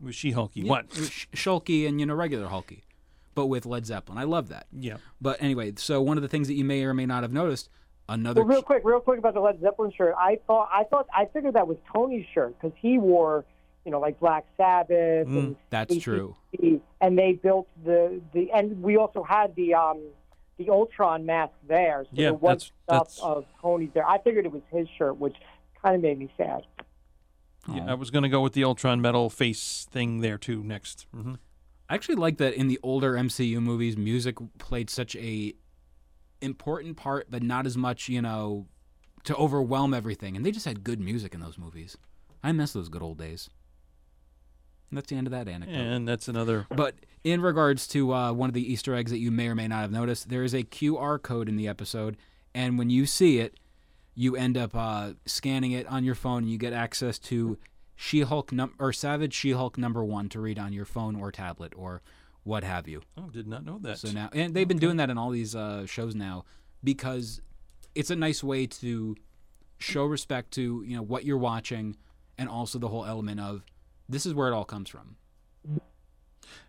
[0.01, 0.65] With She-Hulky.
[0.65, 0.93] What?
[0.93, 2.85] Sh- Shulkie and you know regular Hulky.
[3.35, 4.19] But with Led Zeppelin.
[4.19, 4.67] I love that.
[4.73, 4.97] Yeah.
[5.21, 7.71] But anyway, so one of the things that you may or may not have noticed,
[8.09, 10.15] another Well, real quick, real quick about the Led Zeppelin shirt.
[10.19, 13.47] I thought, I thought, I figured that was Tony's shirt because he wore,
[13.87, 16.37] you know, like Black Sabbath and that's true.
[16.59, 20.03] AC/DC, and they built the the and we also had the um
[20.59, 22.05] the Ultron mask there.
[22.05, 24.07] So Yeah, there was that's- stuff that's- of Tony's there.
[24.07, 25.37] I figured it was his shirt, which
[25.83, 26.63] kind of made me sad.
[27.73, 31.07] Yeah, I was going to go with the Ultron metal face thing there too next.
[31.15, 31.35] hmm
[31.89, 35.53] I actually like that in the older MCU movies, music played such a
[36.41, 38.67] important part, but not as much, you know,
[39.25, 40.35] to overwhelm everything.
[40.35, 41.99] And they just had good music in those movies.
[42.43, 43.51] I miss those good old days.
[44.91, 45.75] And that's the end of that anecdote.
[45.75, 46.67] And that's another.
[46.71, 49.69] But in regards to uh, one of the Easter eggs that you may or may
[49.69, 52.17] not have noticed, there is a QR code in the episode,
[52.55, 53.59] and when you see it,
[54.15, 57.59] you end up uh, scanning it on your phone, and you get access to
[57.97, 62.03] She-Hulk num- or Savage She-Hulk number one to read on your phone or tablet or
[62.45, 63.03] what have you.
[63.17, 63.99] Oh, did not know that.
[63.99, 66.45] So now, and they've been doing that in all these uh, shows now
[66.83, 67.41] because
[67.95, 69.17] it's a nice way to
[69.79, 71.97] show respect to you know what you're watching,
[72.39, 73.63] and also the whole element of
[74.09, 75.17] this is where it all comes from.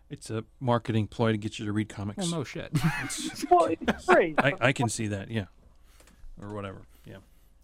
[0.10, 2.18] It's a marketing ploy to get you to read comics.
[2.18, 2.72] Well, no shit.
[3.50, 4.36] Well, it's free.
[4.38, 5.32] I, I can see that.
[5.32, 5.46] Yeah.
[6.40, 6.84] Or whatever.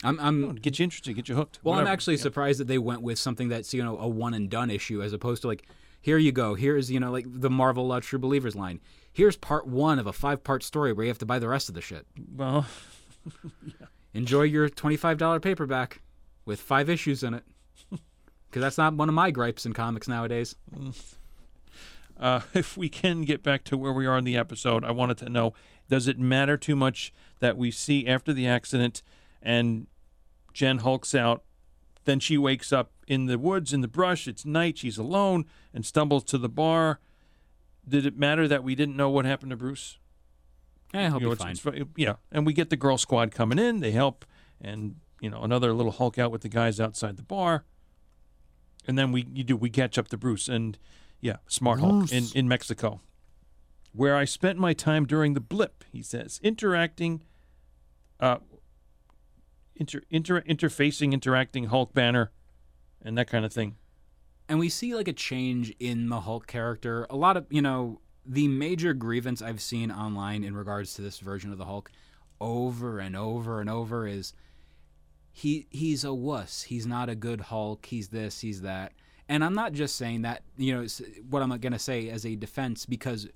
[0.03, 0.09] Yeah.
[0.09, 1.13] I'm, I'm Get you interested.
[1.15, 1.59] Get you hooked.
[1.63, 2.21] Well, I'm actually Yeah.
[2.23, 5.13] surprised that they went with something that's you know a one and done issue as
[5.13, 5.65] opposed to like
[6.01, 8.79] here you go here's you know like the Marvel uh, True Believers line.
[9.12, 11.67] Here's part one of a five part story where you have to buy the rest
[11.69, 12.05] of the shit.
[12.35, 12.65] Well,
[14.13, 16.01] Enjoy your twenty five dollar paperback
[16.45, 17.43] with five issues in it.
[18.49, 20.55] Because that's not one of my gripes in comics nowadays.
[22.19, 25.17] uh, if we can get back to where we are in the episode, I wanted
[25.19, 25.53] to know:
[25.88, 29.03] Does it matter too much that we see after the accident
[29.41, 29.85] and
[30.60, 31.43] Jen hulks out?
[32.04, 34.28] Then she wakes up in the woods, in the brush.
[34.28, 34.78] It's night.
[34.78, 37.00] She's alone and stumbles to the bar.
[37.88, 40.00] Did it matter that we didn't know what happened to Bruce?
[40.93, 41.74] Eh, he'll you know, it's- fine.
[41.76, 43.80] it's- yeah, and we get the girl squad coming in.
[43.80, 44.26] They help,
[44.60, 47.63] and you know another little Hulk out with the guys outside the bar,
[48.86, 50.78] and then we you do we catch up to Bruce and
[51.22, 53.00] yeah, Smart Hulk in in Mexico,
[53.93, 55.86] where I spent my time during the blip.
[55.89, 57.24] He says interacting,
[58.19, 58.39] uh,
[59.80, 62.32] inter, inter interfacing, interacting Hulk banner,
[63.02, 63.78] and that kind of thing.
[64.48, 67.08] and we see like a change in the Hulk character.
[67.10, 71.20] A lot of you know the major grievance I've seen online in regards to this
[71.20, 71.92] version of the Hulk,
[72.39, 74.34] over and over and over is
[75.32, 76.63] he he's a wuss.
[76.63, 77.86] He's not a good Hulk.
[77.86, 78.42] He's this.
[78.42, 78.92] He's that.
[79.28, 80.44] And I'm not just saying that.
[80.58, 80.88] You know
[81.30, 83.28] what I'm going to say as a defense because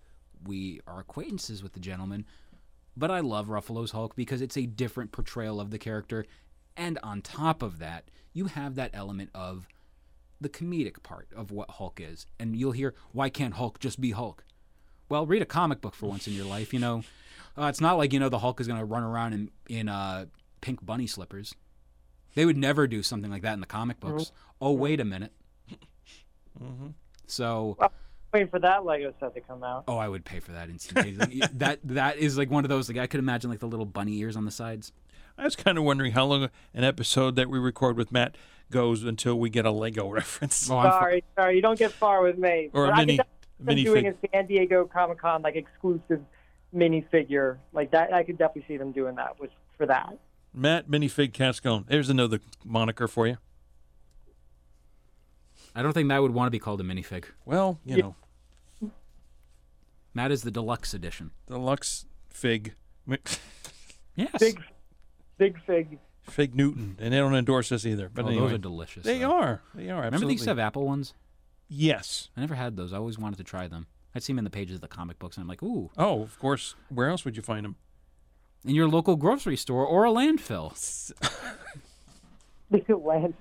[0.46, 2.26] we are acquaintances with the gentleman.
[2.96, 6.26] But I love Ruffalo's Hulk because it's a different portrayal of the character.
[6.78, 9.68] And on top of that, you have that element of
[10.40, 12.28] the comedic part of what Hulk is.
[12.40, 14.44] And you'll hear, why can't Hulk just be Hulk?
[15.10, 16.74] Well, read a comic book for once in your life.
[16.74, 17.04] You know,
[17.58, 19.90] uh, it's not like you know the Hulk is going to run around in in
[19.90, 20.26] uh,
[20.62, 21.54] pink bunny slippers.
[22.36, 24.32] They would never do something like that in the comic books.
[24.60, 25.32] Oh, wait a minute.
[27.28, 27.78] So,
[28.34, 29.84] Waiting for that Lego set to come out.
[29.88, 31.44] oh, I would pay for that instantaneously.
[31.54, 32.90] that that is like one of those.
[32.90, 34.92] Like I could imagine like the little bunny ears on the sides.
[35.38, 38.36] I was kind of wondering how long an episode that we record with Matt
[38.72, 42.24] goes until we get a Lego reference Oh, I'm Sorry, sorry, you don't get far
[42.24, 42.70] with me.
[42.74, 43.26] or But a I mini could
[43.60, 44.16] mini doing fig.
[44.24, 46.22] a San Diego Comic Con like exclusive
[46.76, 48.14] minifigure like that.
[48.14, 50.18] I could definitely see them doing that with for that.
[50.54, 51.86] Matt minifig Cascone.
[51.88, 53.38] There's another moniker for you.
[55.76, 57.26] I don't think Matt would want to be called a minifig.
[57.46, 58.02] Well, you Yeah.
[58.82, 58.92] know,
[60.14, 61.32] Matt is the deluxe edition.
[61.48, 62.76] deluxe fig,
[64.16, 64.32] Yes.
[64.40, 64.62] Big,
[65.38, 65.98] big fig.
[66.22, 68.10] fig Newton, and they don't endorse us either.
[68.14, 69.04] But oh, anyway, those are delicious.
[69.04, 69.32] they though.
[69.32, 69.62] are.
[69.74, 69.96] They are.
[69.98, 70.28] Remember Absolutely.
[70.28, 71.14] they used to have apple ones?
[71.68, 72.30] Yes.
[72.38, 72.94] I never had those.
[72.94, 73.88] I always wanted to try them.
[74.14, 76.22] I'd see them in the pages of the comic books, and I'm like, ooh, Oh,
[76.22, 76.76] of course.
[76.90, 77.76] Where else would you find them?
[78.66, 80.72] in your local grocery store or a landfill.
[83.06, 83.34] Land.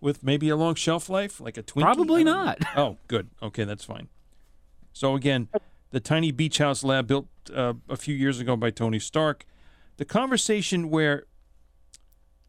[0.00, 1.82] With maybe a long shelf life, like a Twinkie.
[1.82, 3.28] Probably don't Oh, good.
[3.42, 4.08] Okay, that's fine.
[4.92, 5.48] So again,
[5.90, 9.44] the tiny beach house lab built uh, a few years ago by Tony Stark.
[9.98, 11.24] The conversation where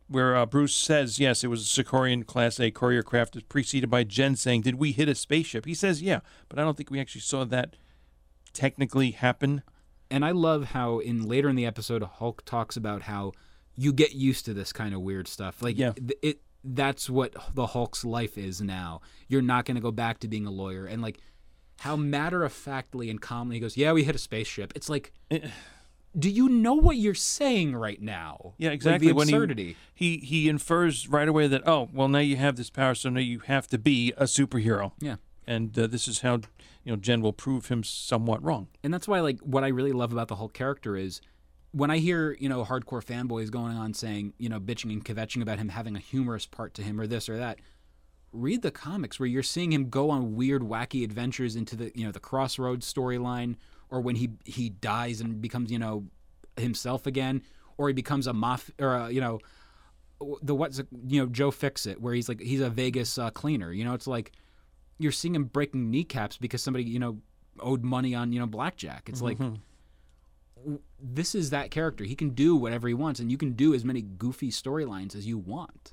[0.07, 3.89] where uh, Bruce says, yes, it was a Sakaaran Class A courier craft, is preceded
[3.89, 5.65] by Jen saying, did we hit a spaceship?
[5.65, 7.77] He says, yeah, but I don't think we actually saw that
[8.51, 9.63] technically happen.
[10.09, 13.31] And I love how in later in the episode, Hulk talks about how
[13.75, 15.61] you get used to this kind of weird stuff.
[15.61, 15.93] Like, Yeah.
[16.21, 19.01] it that's what the Hulk's life is now.
[19.27, 20.85] You're not going to go back to being a lawyer.
[20.85, 21.19] And like,
[21.79, 25.11] how matter of factly and calmly he goes, "Yeah, we hit a spaceship." It's like,
[26.17, 28.53] do you know what you're saying right now?
[28.57, 29.07] Yeah, Like, exactly.
[29.07, 32.69] the When he- He he infers right away that oh well now you have this
[32.69, 35.15] power so now you have to be a superhero yeah.
[35.47, 36.41] and uh, this is how
[36.83, 38.67] you know Jen will prove him somewhat wrong.
[38.83, 41.21] and that's why like what I really love about the Hulk character is
[41.71, 45.41] when I hear you know hardcore fanboys going on saying you know bitching and kvetching
[45.41, 47.59] about him having a humorous part to him or this or that.
[48.33, 52.05] Read the comics where you're seeing him go on weird, wacky adventures into the you
[52.05, 53.55] know the Crossroads storyline,
[53.89, 56.05] or when he he dies and becomes you know
[56.55, 57.41] himself again,
[57.77, 59.39] or he becomes a maf or a, you know
[60.41, 63.31] the what's it- you know Joe Fix It, where he's like he's a Vegas uh,
[63.31, 63.73] cleaner.
[63.73, 64.31] You know, it's like
[64.97, 67.17] you're seeing him breaking kneecaps because somebody you know
[67.59, 69.09] owed money on you know blackjack.
[69.09, 69.61] It's like w-
[70.99, 72.03] this is that character.
[72.03, 75.25] He can do whatever he wants, and you can do as many goofy storylines as
[75.25, 75.91] you want.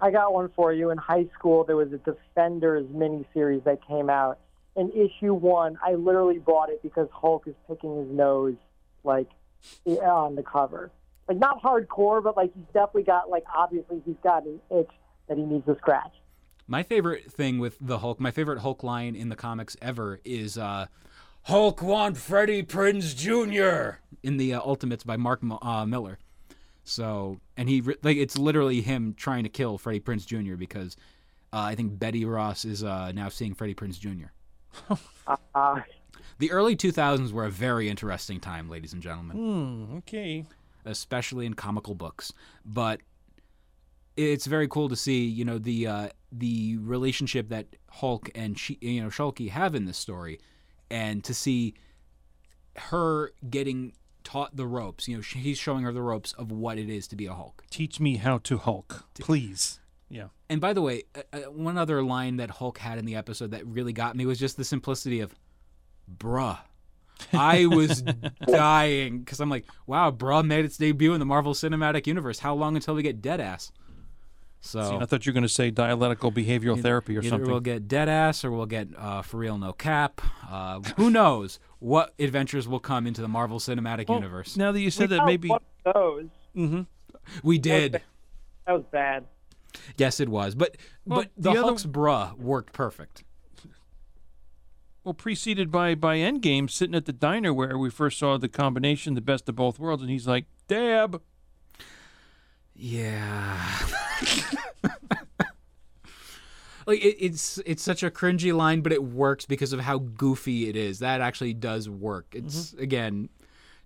[0.00, 0.90] I got one for you.
[0.90, 4.38] In high school, there was a Defenders miniseries that came out.
[4.74, 8.56] In issue one, I literally bought it because Hulk is picking his nose,
[9.04, 9.28] like
[9.86, 10.90] on the cover.
[11.28, 14.90] Like not hardcore, but like he's definitely got like obviously he's got an itch
[15.28, 16.12] that he needs to scratch.
[16.66, 20.58] My favorite thing with the Hulk, my favorite Hulk line in the comics ever is
[20.58, 20.86] uh,
[21.44, 23.98] Hulk want Freddie Prinze Jr.
[24.22, 26.18] in the uh, Ultimates by Mark uh, Millar.
[26.84, 30.56] So, and he like it's literally him trying to kill Freddie Prinze Jr.
[30.56, 30.96] because
[31.52, 34.94] uh, I think Betty Ross is uh, now seeing Freddie Prinze Jr.
[35.54, 35.80] Uh,
[36.38, 39.36] The early 2000s were a very interesting time, ladies and gentlemen.
[39.36, 39.96] Hmm.
[39.98, 40.44] Okay.
[40.84, 42.32] especially in comical books.
[42.64, 43.00] But
[44.16, 48.78] it's very cool to see, you know, the uh, the relationship that Hulk and she,
[48.80, 50.40] you know Shulkie have in this story,
[50.92, 51.74] and to see
[52.76, 55.08] her getting taught the ropes.
[55.08, 57.32] You know, she, he's showing her the ropes of what it is to be a
[57.32, 57.64] Hulk.
[57.70, 59.80] Teach me how to Hulk, please.
[60.08, 60.26] Yeah.
[60.50, 63.52] And by the way, uh, uh, one other line that Hulk had in the episode
[63.52, 65.34] that really got me was just the simplicity of,
[66.14, 66.58] "Bruh."
[67.32, 68.02] I was
[68.46, 72.40] dying because I'm like, wow, bruh made its debut in the Marvel Cinematic Universe.
[72.40, 73.70] How long until we get Deadass?
[74.64, 77.50] So See, I thought you were going to say dialectical behavioral therapy or Either something.
[77.50, 80.20] we'll get dead ass or we'll get uh, for real no cap.
[80.48, 84.56] Uh, who knows what adventures will come into the Marvel Cinematic Well, Universe?
[84.56, 86.26] Now that you said We that, maybe one of those.
[86.54, 86.82] hmm
[87.42, 88.02] We did.
[88.66, 89.24] That was bad.
[89.96, 90.54] Yes, it was.
[90.54, 93.24] But Well, but the, the other- Hulk's bruh worked perfect.
[95.02, 99.14] well preceded by by Endgame, sitting at the diner where we first saw the combination,
[99.14, 101.20] the best of both worlds, and he's like, "Dab."
[102.74, 103.58] Yeah.
[106.86, 110.68] like it, it's it's such a cringy line, but it works because of how goofy
[110.68, 111.00] it is.
[111.00, 112.26] That actually does work.
[112.32, 112.82] It's mm-hmm.
[112.82, 113.28] again,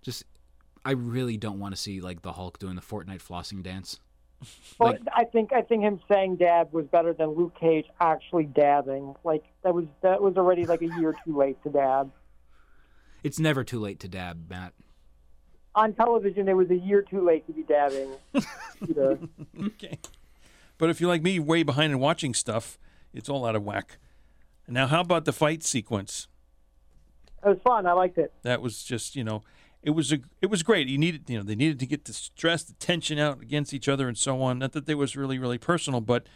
[0.02, 0.24] just
[0.84, 4.00] I really don't want to see like the Hulk doing the Fortnite flossing dance.
[4.78, 8.44] But Like- I think I think him saying dab was better than Luke Cage actually
[8.44, 9.14] dabbing.
[9.24, 12.12] Like that was that was already like a year too late to dab.
[13.22, 14.72] It's never too late to dab, Matt.
[15.76, 18.10] On television, it was a year too late to be dabbing.
[18.84, 19.18] Peter.
[19.66, 19.98] Okay.
[20.78, 22.78] But if you're like me, way behind and watching stuff,
[23.12, 23.98] it's all out of whack.
[24.66, 26.28] Now, how about the fight sequence?
[27.44, 27.86] It was fun.
[27.86, 28.32] I liked it.
[28.42, 29.42] That was just, you know,
[29.82, 30.88] it was a, it was great.
[30.88, 33.88] You needed, you know, they needed to get the stress, the tension out against each
[33.88, 34.58] other, and so on.
[34.58, 36.26] Not that it was really, really personal, but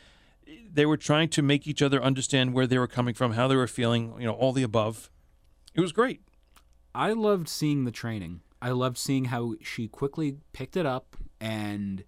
[0.72, 3.56] they were trying to make each other understand where they were coming from, how they
[3.56, 5.10] were feeling, you know, all the above.
[5.74, 6.20] It was great.
[6.94, 8.40] I loved seeing the training.
[8.62, 12.04] I loved seeing how she quickly picked it up and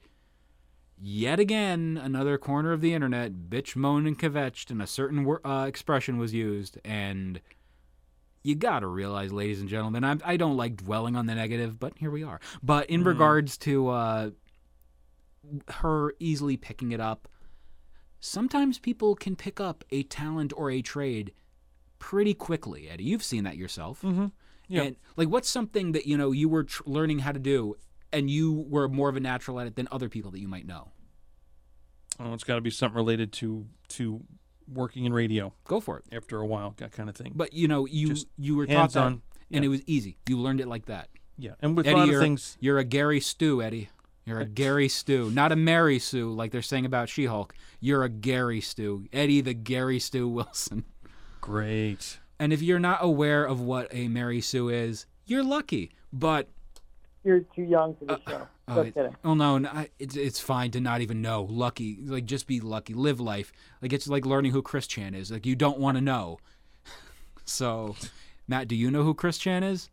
[1.01, 5.65] yet again another corner of the internet bitch moaned and kvetched and a certain uh,
[5.67, 7.41] expression was used and
[8.45, 11.95] you gotta realize ladies and gentlemen I'm, i don't like dwelling on the negative but
[11.97, 12.41] here we are.
[12.63, 14.31] But in regards to uh,
[15.69, 17.29] her easily picking it up
[18.21, 21.33] sometimes people can pick up a talent or a trade
[21.99, 23.05] pretty quickly eddie.
[23.05, 24.03] You've seen that yourself.
[24.03, 24.27] Mm-hmm.
[24.73, 24.83] Yeah.
[24.83, 27.77] and like, what's something that you know you were tr- learning how to do,
[28.13, 30.67] and you were more of a natural at it than other people that you might
[30.67, 30.89] know?
[32.21, 34.21] Oh, it's got to be something related to to
[34.73, 36.05] working in radio Go for it.
[36.15, 37.33] after a while, that kind of thing.
[37.35, 39.67] But you know, you Just you were taught that, hands-on, and yeah.
[39.67, 40.19] it was easy.
[40.29, 41.09] You learned it like that.
[41.39, 43.89] yeah, and with a Eddie, lot you're, of things, you're a Gary Stew, Eddie.
[44.25, 47.55] You're a Gary Stew, not a Mary Sue like they're saying about She-Hulk.
[47.81, 50.85] You're a Gary Stew, Eddie the Gary Stew Wilson.
[51.41, 52.19] great.
[52.39, 55.91] And if you're not aware of what a Mary Sue is, you're lucky.
[56.13, 56.49] But
[57.25, 58.49] You're too young for the uh, show.
[58.69, 59.17] Oh, Just it- kidding.
[59.25, 61.43] oh no, no, it's it's fine to not even know.
[61.49, 63.53] Lucky, like just be lucky, live life.
[63.81, 65.31] Like it's like learning who Chris Chan is.
[65.31, 66.39] Like you don't want to know.
[67.45, 67.97] so,
[68.49, 69.91] Matt, do you know who Chris Chan is?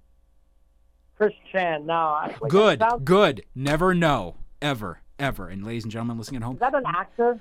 [1.18, 1.86] Chris Chan.
[1.86, 3.44] No, I, like, good, Sounds, good.
[3.54, 5.50] Never know, ever, ever.
[5.50, 7.40] And ladies and gentlemen listening at home, is that an actor?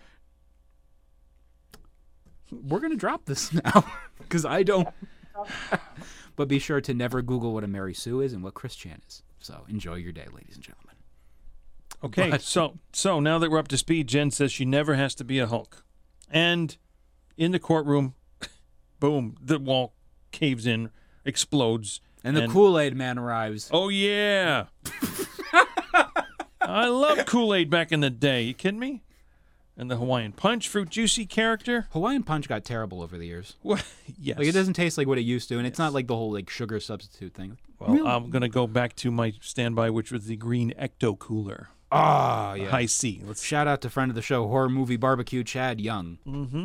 [2.50, 3.84] We're gonna drop this now
[4.18, 4.88] because I don't.
[6.36, 9.00] but be sure to never Google what a Mary Sue is and what Chris Chan
[9.08, 9.22] is.
[9.40, 10.94] So enjoy your day, ladies and gentlemen.
[12.02, 15.14] Okay, But- so so now that we're up to speed, Jen says she never has
[15.16, 15.84] to be a Hulk,
[16.30, 16.76] and
[17.36, 18.14] in the courtroom,
[19.00, 19.94] boom, the wall
[20.32, 20.90] caves in,
[21.24, 23.68] explodes, And the Kool Aid Man arrives.
[23.72, 24.66] Oh yeah,
[26.60, 28.42] I love Kool Aid back in the day.
[28.42, 29.02] You kidding me?
[29.80, 31.86] And the Hawaiian Punch, Fruit Juicy character.
[31.92, 33.54] Hawaiian Punch got terrible over the years.
[33.62, 33.78] Well,
[34.18, 34.36] yes.
[34.36, 36.32] Like it doesn't taste like what it used to, and it's not like the whole
[36.32, 37.58] like sugar substitute thing.
[37.78, 42.54] Well, I'm gonna go back to my standby, which was the green Ecto Cooler, Ah,
[42.54, 42.70] yeah.
[42.70, 43.22] Hi-C.
[43.24, 46.18] Let's Shout out to friend of the show, horror movie barbecue, Chad Young.
[46.26, 46.64] Mm-hmm.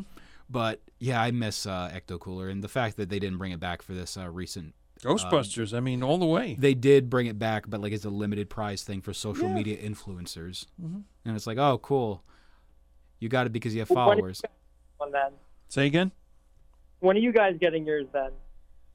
[0.49, 3.60] But yeah, I miss uh, Ecto Cooler, and the fact that they didn't bring it
[3.60, 4.73] back for this uh, recent.
[5.02, 5.76] Ghostbusters.
[5.76, 6.56] I mean, all the way.
[6.58, 9.78] They did bring it back, but like it's a limited prize thing for social media
[9.78, 10.99] influencers, Mm-hmm.
[11.26, 12.23] and it's like, oh, cool.
[13.24, 14.42] You got it because you have When- followers.
[14.98, 15.32] One then.
[15.70, 16.12] Say again.
[17.00, 18.32] When are you guys getting yours then?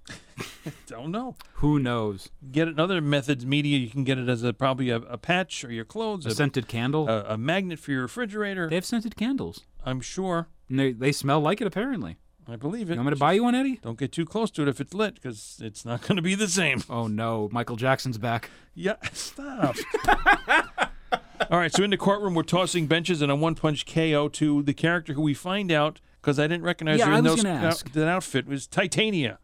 [0.86, 1.34] Don't know.
[1.54, 2.28] Who knows?
[2.52, 3.78] Get it in other methods, media.
[3.78, 6.32] You can get it as a probably a, a patch or your clothes, A a,
[6.32, 7.08] scented candle.
[7.08, 8.68] a, a magnet for your refrigerator.
[8.68, 10.48] they have scented candles, I'm sure.
[10.68, 11.66] and they they smell like it.
[11.66, 12.94] Apparently, I believe it.
[12.94, 13.80] you want me to buy you one, Eddie?
[13.82, 16.34] Don't get too close to it if it's lit, because it's not going to be
[16.34, 16.82] the same.
[16.88, 18.50] Oh no, Michael Jackson's back.
[18.74, 19.76] Yeah, stop.
[21.12, 24.62] All right, so in the courtroom, we're tossing benches and a one punch KO to
[24.62, 27.82] the character who we find out, because I didn't recognize Yeah, her in those, out-
[27.92, 29.38] that outfit, was Titania.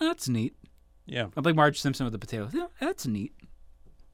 [0.00, 0.54] That's neat.
[1.06, 2.52] Yeah, I'm like Marge Simpson with the potatoes.
[2.54, 3.32] Yeah, that's neat.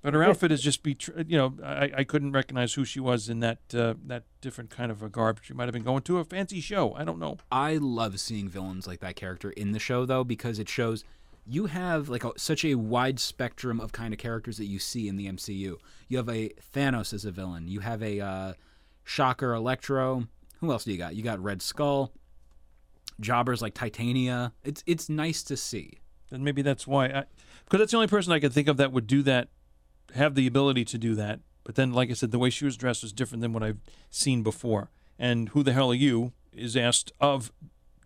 [0.00, 3.28] but her outfit is just be, you know, I, I couldn't recognize who she was
[3.28, 5.40] in that uh, that different kind of a garb.
[5.42, 6.94] She might have been going to a fancy show.
[6.94, 7.38] I don't know.
[7.50, 11.04] I love seeing villains like that character in the show though because it shows
[11.46, 15.08] you have like a, such a wide spectrum of kind of characters that you see
[15.08, 15.76] in the MCU.
[16.08, 17.68] You have a Thanos as a villain.
[17.68, 18.52] You have a uh,
[19.04, 20.26] Shocker, Electro.
[20.60, 21.14] Who else do you got?
[21.14, 22.12] You got Red Skull.
[23.20, 24.52] Jobbers like Titania.
[24.64, 25.98] It's it's nice to see.
[26.30, 27.24] And maybe that's why,
[27.64, 29.48] because that's the only person I could think of that would do that,
[30.14, 31.40] have the ability to do that.
[31.62, 33.78] But then, like I said, the way she was dressed was different than what I've
[34.10, 34.90] seen before.
[35.18, 36.32] And who the hell are you?
[36.56, 37.52] is asked of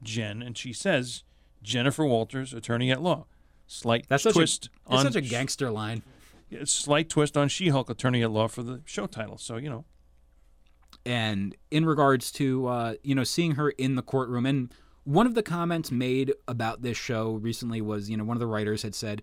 [0.03, 1.23] Jen, and she says,
[1.69, 3.27] Jennifer Walters, attorney at law.
[3.67, 6.03] Slight That's such twist a that's on such a gangster line.
[6.65, 9.37] Slight twist on She-Hulk, attorney at law for the show title.
[9.37, 9.85] So you know,
[11.05, 14.73] and in regards to uh, you know seeing her in the courtroom and
[15.05, 18.47] one of the comments made about this show recently was you know one of the
[18.47, 19.23] writers had said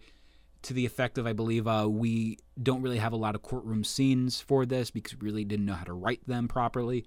[0.61, 3.83] to the effect of i believe uh, we don't really have a lot of courtroom
[3.83, 7.05] scenes for this because we really didn't know how to write them properly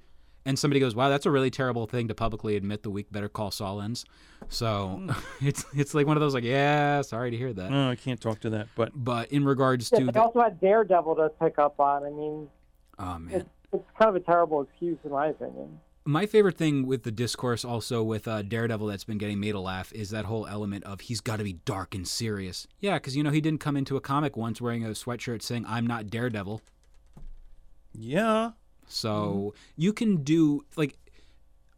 [0.49, 3.29] and somebody goes wow that's a really terrible thing to publicly admit the week better
[3.29, 4.05] call saul ends
[4.49, 5.07] so
[5.41, 8.21] it's it's like one of those like yeah sorry to hear that oh, I can't
[8.21, 8.69] talk to that.
[8.75, 12.05] But but in regards Yeah, to they the, also had Daredevil to pick up on.
[12.05, 12.49] I mean,
[12.99, 15.81] oh man it's, it's kind of a terrible excuse in my opinion.
[16.05, 19.61] my favorite thing with the discourse also with uh, Daredevil that's been getting me to
[19.61, 22.67] laugh is that whole element of he's got to be dark and serious.
[22.81, 25.67] Yeah, because you know he didn't come into a comic once wearing a sweatshirt saying
[25.69, 26.63] "I'm not Daredevil."
[27.93, 28.53] yeah,
[28.89, 29.59] So mm-hmm.
[29.77, 30.97] you can do like.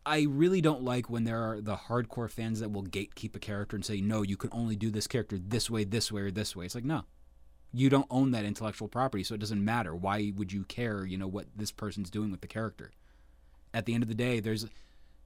[0.07, 3.77] I really don't like when there are the hardcore fans that will gatekeep a character
[3.77, 6.57] and say, "No, you can only do this character this way, this way, or this
[6.57, 7.05] way." It's like, no,
[7.73, 9.95] you don't own that intellectual property, so it doesn't matter.
[9.95, 11.05] Why would you care?
[11.05, 12.93] You know what this person's doing with the character.
[13.73, 14.67] At the end of the day, there's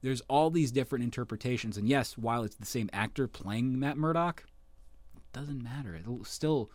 [0.01, 4.43] there's all these different interpretations, and yes, while it's the same actor playing Matt Murdock,
[5.15, 5.95] it doesn't matter.
[5.95, 6.69] It'll still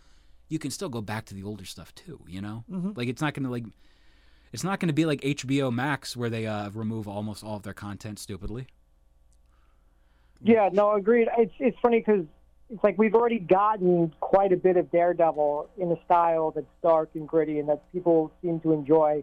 [0.48, 2.20] you can still go back to the older stuff too.
[2.26, 2.92] You know, mm-hmm.
[2.96, 3.66] like it's not gonna like
[4.52, 7.62] it's not going to be like HBO Max where they uh, remove almost all of
[7.62, 8.66] their content stupidly.
[10.42, 11.28] Yeah, no, agreed.
[11.36, 12.24] It's it's funny because
[12.70, 17.10] it's like we've already gotten quite a bit of Daredevil in a style that's dark
[17.14, 19.22] and gritty and that people seem to enjoy.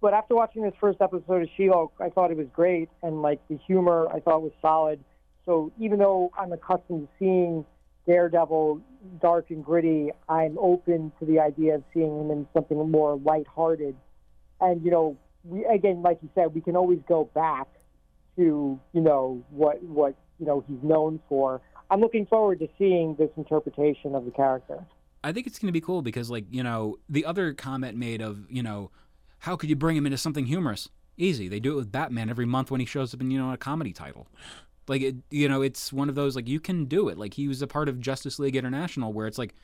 [0.00, 3.40] But after watching this first episode of She-Hulk, I thought it was great, and like
[3.48, 5.00] the humor, I thought was solid.
[5.44, 7.64] So even though I'm accustomed to seeing
[8.06, 8.80] Daredevil
[9.20, 13.96] dark and gritty, I'm open to the idea of seeing him in something more lighthearted.
[14.60, 17.68] And you know, we again, like you said, we can always go back
[18.36, 21.60] to you know what what you know he's known for.
[21.90, 24.84] I'm looking forward to seeing this interpretation of the character.
[25.24, 28.20] I think it's going to be cool because, like, you know, the other comment made
[28.20, 28.90] of, you know,
[29.40, 30.88] how could you bring him into something humorous?
[31.16, 31.48] Easy.
[31.48, 33.56] They do it with Batman every month when he shows up in, you know, a
[33.56, 34.28] comedy title.
[34.86, 37.18] Like, it, you know, it's one of those, like, you can do it.
[37.18, 39.54] Like, he was a part of Justice League International where it's like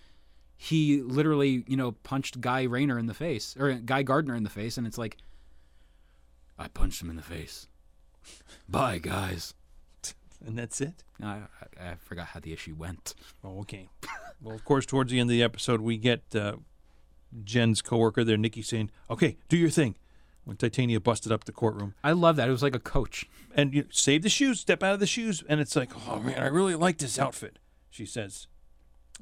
[0.64, 4.50] he literally, you know, punched Guy Rayner in the face, or Guy Gardner in the
[4.50, 5.18] face, and it's like,
[6.58, 7.68] I punched him in the face.
[8.66, 9.52] Bye, guys.
[10.46, 11.04] and that's it.
[11.22, 11.42] I,
[11.80, 13.14] I, I forgot how the issue went.
[13.44, 13.88] Oh, okay.
[14.40, 16.56] well, of course, towards the end of the episode, we get uh,
[17.44, 19.96] Jen's coworker there, Nikki, saying, "Okay, do your thing."
[20.44, 22.48] When Titania busted up the courtroom, I love that.
[22.48, 23.26] It was like a coach.
[23.54, 26.38] and you save the shoes, step out of the shoes, and it's like, "Oh man,
[26.38, 27.58] I really like this outfit,"
[27.90, 28.46] she says.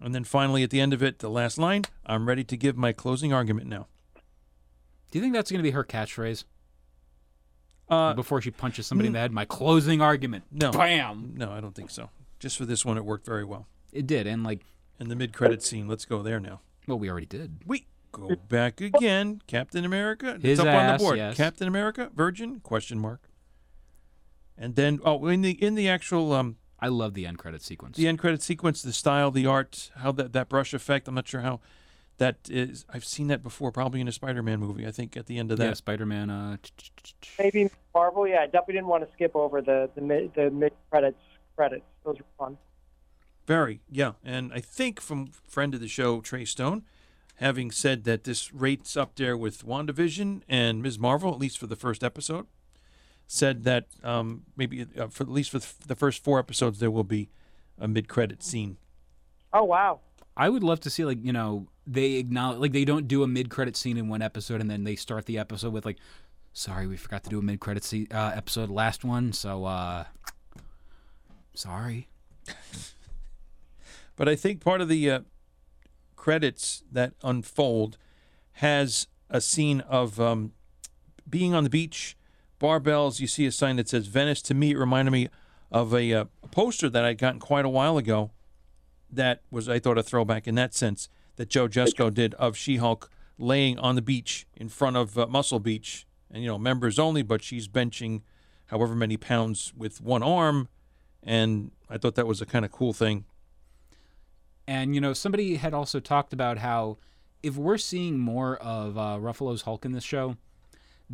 [0.00, 2.76] And then finally, at the end of it, the last line, "I'm ready to give
[2.76, 3.86] my closing argument now."
[5.10, 6.44] Do you think that's going to be her catchphrase?
[7.88, 9.32] Uh, before she punches somebody in the head.
[9.32, 10.44] My closing argument.
[10.50, 11.34] no, Bam.
[11.36, 12.08] no, I don't think so.
[12.38, 13.66] Just for this one, it worked very well.
[13.92, 14.64] It did, and like,
[14.98, 16.60] And the mid-credit scene, let's go there now.
[16.88, 17.58] well, we already did.
[17.66, 19.42] We go back again.
[19.46, 20.38] Captain America.
[20.40, 21.16] His it's up on ass, the board.
[21.18, 21.36] yes.
[21.36, 22.60] Captain America, Virgin?
[22.60, 23.28] Question mark.
[24.56, 27.96] And then, oh, in the in the actual um I love the end credit sequence.
[27.96, 31.06] the end credit sequence, the style, the art, how that that brush effect.
[31.08, 31.60] I'm not sure how
[32.18, 32.84] that is.
[32.92, 34.86] I've seen that before, probably in a Spider-Man movie.
[34.86, 35.64] I think at the end of that.
[35.64, 36.28] yeah, Spider-Man.
[36.28, 36.56] Uh,
[37.38, 38.26] Maybe Marvel.
[38.26, 41.20] Yeah, I definitely didn't want to skip over the the mid, the mid credits
[41.56, 41.84] credits.
[42.04, 42.58] Those were fun.
[43.46, 44.12] Very, yeah.
[44.24, 46.82] And I think from friend of the show, Trey Stone,
[47.36, 50.98] having said that this rates up there with WandaVision and Ms.
[50.98, 52.46] Marvel, at least for the first episode,
[53.32, 57.04] said that um, maybe uh, for at least for the first four episodes there will
[57.04, 57.30] be
[57.78, 58.76] a mid-credit scene.
[59.52, 60.00] Oh wow.
[60.36, 63.26] I would love to see like you know they acknowledge like they don't do a
[63.26, 65.96] mid-credit scene in one episode and then they start the episode with like,
[66.52, 70.04] sorry, we forgot to do a mid-credit se- uh, episode last one, so uh,
[71.54, 72.08] sorry.
[74.14, 75.20] But I think part of the uh,
[76.16, 77.96] credits that unfold
[78.52, 80.52] has a scene of um,
[81.28, 82.14] being on the beach,
[82.62, 83.20] barbells.
[83.20, 84.40] You see a sign that says Venice.
[84.42, 85.28] To me, it reminded me
[85.70, 88.30] of a, uh, poster that I'd gotten quite a while ago.
[89.10, 93.10] That was, I thought, a throwback in that sense that Joe Jusko did of She-Hulk
[93.38, 97.22] laying on the beach in front of uh, Muscle Beach, and you know, members only,
[97.22, 98.22] but she's benching
[98.66, 100.68] however many pounds with one arm,
[101.22, 103.24] and I thought that was a kind of cool thing.
[104.66, 106.98] And you know, somebody had also talked about how
[107.42, 110.36] if we're seeing more of uh, Ruffalo's Hulk in this show,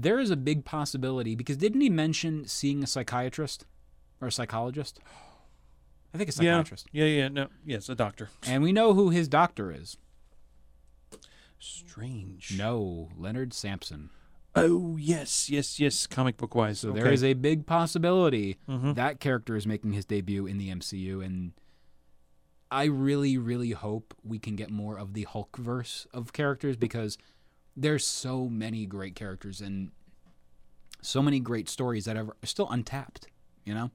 [0.00, 3.66] there is a big possibility because didn't he mention seeing a psychiatrist
[4.20, 5.00] or a psychologist?
[6.14, 6.86] I think a psychiatrist.
[6.92, 7.28] Yeah, yeah, yeah.
[7.28, 8.30] No, yes, a doctor.
[8.46, 9.96] And we know who his doctor is.
[11.58, 12.56] Strange.
[12.56, 14.10] No, Leonard Samson.
[14.54, 16.06] Oh yes, yes, yes.
[16.06, 16.78] Comic book wise.
[16.80, 17.00] So okay.
[17.00, 18.94] there is a big possibility Mhm.
[18.94, 21.52] that character is making his debut in the MCU, and
[22.70, 27.18] I really, really hope we can get more of the Hulk verse of characters because
[27.80, 29.90] there's so many great characters and
[31.00, 33.28] so many great stories that are still untapped.
[33.64, 33.90] You know,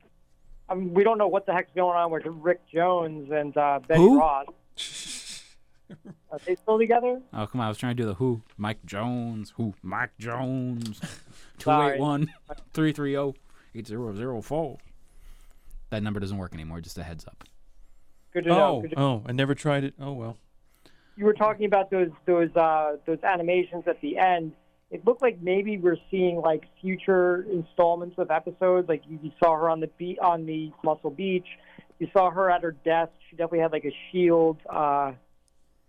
[0.69, 3.79] I mean, we don't know what the heck's going on with Rick Jones and uh,
[3.87, 4.19] Betty Who?
[4.19, 4.45] Ross.
[6.31, 7.21] Are they still together?
[7.33, 10.99] oh come on, I was trying to do the Who, Mike Jones, Who, Mike Jones,
[11.59, 11.95] two Sorry.
[11.95, 12.33] eight one
[12.73, 13.33] three three zero
[13.75, 14.77] eight zero zero four.
[15.91, 16.81] That number doesn't work anymore.
[16.81, 17.43] Just a heads up.
[18.31, 18.77] Good to know.
[18.77, 19.93] Oh, Good to- oh, I never tried it.
[19.99, 20.37] Oh well.
[21.15, 24.53] You were talking about those those uh, those animations at the end.
[24.89, 28.87] It looked like maybe we're seeing like future installments of episodes.
[28.87, 31.47] Like you, you saw her on the be- on the Muscle Beach.
[31.99, 33.11] You saw her at her desk.
[33.29, 35.13] She definitely had like a shield, uh,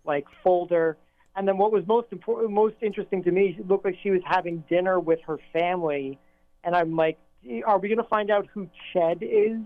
[0.05, 0.97] like folder.
[1.37, 4.20] And then what was most important, most interesting to me, it looked like she was
[4.25, 6.18] having dinner with her family.
[6.62, 7.18] And I'm like,
[7.66, 9.61] are we going to find out who Ched is?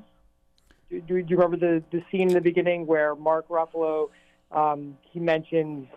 [0.91, 4.09] Do, do, do you remember the, the scene in the beginning where Mark Ruffalo
[4.53, 5.89] um, he mentions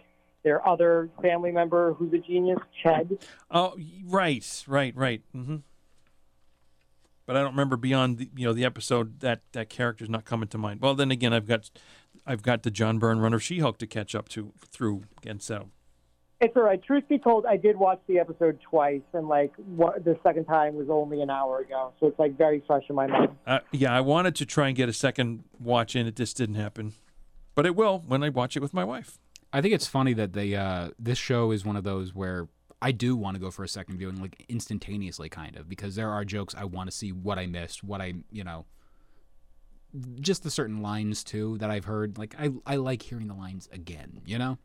[0.43, 3.21] their other family member who's a genius, Ched?
[3.49, 3.75] Oh,
[4.05, 5.21] right, right, right.
[5.33, 5.57] hmm
[7.25, 10.47] But I don't remember beyond the, you know the episode that that character's not coming
[10.49, 10.81] to mind.
[10.81, 11.69] Well, then again, I've got
[12.25, 15.39] I've got the John Byrne run of She-Hulk to catch up to through again.
[15.39, 15.69] So
[16.39, 16.81] It's all right.
[16.83, 20.73] Truth be told, I did watch the episode twice, and like what, the second time
[20.75, 23.29] was only an hour ago, so it's like very fresh in my mind.
[23.45, 26.07] uh, yeah, I wanted to try and get a second watch in.
[26.07, 26.93] It just didn't happen,
[27.55, 29.17] but it will when I watch it with my wife.
[29.53, 32.47] I think it's funny that they uh, this show is one of those where
[32.81, 36.09] I do want to go for a second viewing, like instantaneously, kind of, because there
[36.09, 38.65] are jokes I want to see what I missed, what I you know,
[40.19, 42.17] just the certain lines too that I've heard.
[42.17, 44.57] Like I I like hearing the lines again, you know.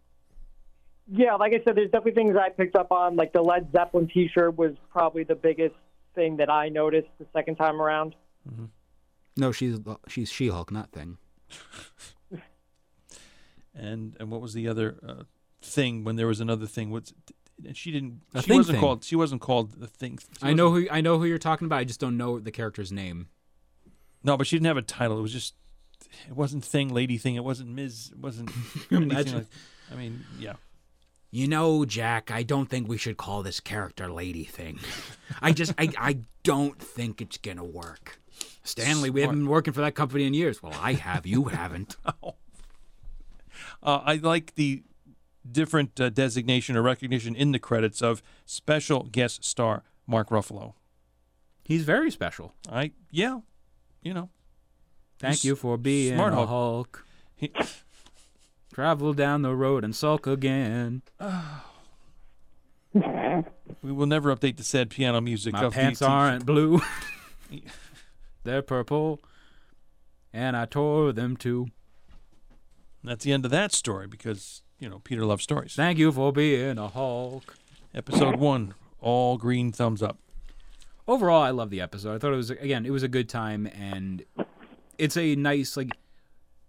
[1.09, 3.15] Yeah, like I said, there's definitely things I picked up on.
[3.15, 5.77] Like the Led Zeppelin T-shirt was probably the biggest
[6.17, 8.17] thing that I noticed the second time around.
[8.49, 8.65] Mm-hmm.
[9.37, 9.79] No, she's
[10.09, 11.19] she's She Hulk, not Thing.
[13.79, 15.23] And and what was the other uh,
[15.63, 16.91] thing when there was another thing?
[16.91, 17.13] What's
[17.75, 18.21] she didn't?
[18.35, 18.81] A she wasn't thing.
[18.81, 19.05] called.
[19.05, 20.19] She wasn't called the thing.
[20.43, 21.79] I know who I know who you're talking about.
[21.79, 23.29] I just don't know the character's name.
[24.23, 25.19] No, but she didn't have a title.
[25.19, 25.55] It was just.
[26.29, 27.37] It wasn't thing, lady thing.
[27.37, 28.11] It wasn't Ms.
[28.13, 28.51] It wasn't.
[28.91, 29.35] Imagine.
[29.39, 29.47] like-
[29.93, 30.55] I mean, yeah.
[31.31, 34.79] You know, Jack, I don't think we should call this character Lady Thing.
[35.43, 38.21] I just, I, I don't think it's gonna work.
[38.63, 40.63] Stanley, we haven't been working for that company in years.
[40.63, 41.27] Well, I have.
[41.27, 41.97] You haven't.
[43.83, 44.83] Uh, I like the
[45.51, 50.75] different uh, designation or recognition in the credits of special guest star Mark Ruffalo.
[51.65, 52.55] He's very special.
[52.71, 53.41] I yeah,
[54.03, 54.31] you know.
[55.19, 56.49] Thank you for being smart a Hulk.
[56.49, 57.07] Hulk.
[57.35, 57.53] He,
[58.73, 61.01] Travel down the road and sulk again.
[62.93, 63.03] we
[63.83, 66.83] will never update the sad piano music My pants the aren't blue.
[68.45, 69.21] They're purple.
[70.33, 71.69] And I tore them too.
[73.07, 75.75] That's the end of that story because you know Peter loves stories.
[75.75, 77.55] Thank you for being a Hulk.
[77.95, 80.19] Episode one, all green thumbs up.
[81.09, 83.67] overall i love the episode i thought it was again it was a good time
[83.67, 84.25] and
[84.99, 85.97] it's a nice like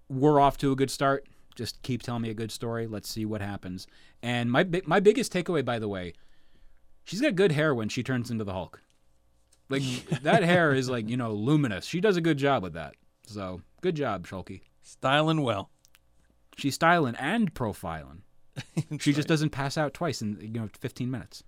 [0.10, 1.26] we're off to a good start
[1.56, 3.88] just keep telling me a good story let's see what happens
[4.22, 6.14] and my my biggest takeaway by the way
[7.04, 8.80] she's got good hair when she turns into the hulk
[9.70, 9.82] like
[10.22, 12.94] that hair is like you know luminous she does a good job with that
[13.26, 15.70] so good job Shulkie Styling well.
[16.58, 18.20] She's styling and profiling
[19.00, 21.44] she just doesn't pass out twice in you know 15 minutes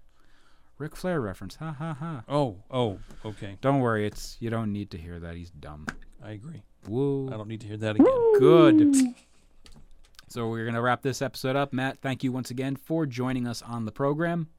[0.77, 3.57] Ric Flair reference ha ha ha Oh, oh, okay.
[3.61, 5.85] don't worry it's you don't need to hear that he's dumb
[6.23, 6.63] I agree.
[6.87, 7.29] Woo.
[7.29, 8.39] I don't need to hear that again.
[8.39, 8.95] Good.
[10.27, 11.71] So we're going to wrap this episode up.
[11.73, 14.49] Matt, thank you once again for joining us on the program.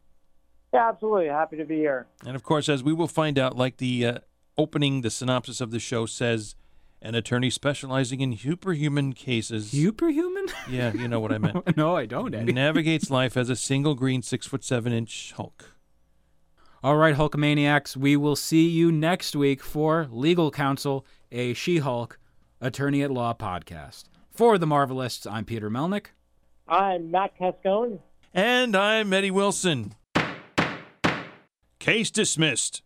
[0.72, 1.26] Yeah, absolutely.
[1.26, 2.06] Happy to be here.
[2.26, 4.18] And of course, as we will find out, like the uh,
[4.56, 6.54] opening, the synopsis of the show says,
[7.02, 9.70] an attorney specializing in superhuman cases.
[9.70, 10.46] Superhuman?
[10.70, 11.76] yeah, you know what I meant.
[11.76, 12.52] no, I don't, Eddie.
[12.52, 15.76] navigates life as a single green six foot seven inch Hulk.
[16.82, 22.18] All right, Hulkamaniacs, we will see you next week for Legal Council, a She Hulk
[22.60, 24.04] Attorney at Law podcast.
[24.30, 26.06] For the Marvelists, I'm Peter Melnick.
[26.66, 27.98] I'm Matt Cascone.
[28.32, 29.94] And I'm Eddie Wilson.
[31.78, 32.82] Case dismissed.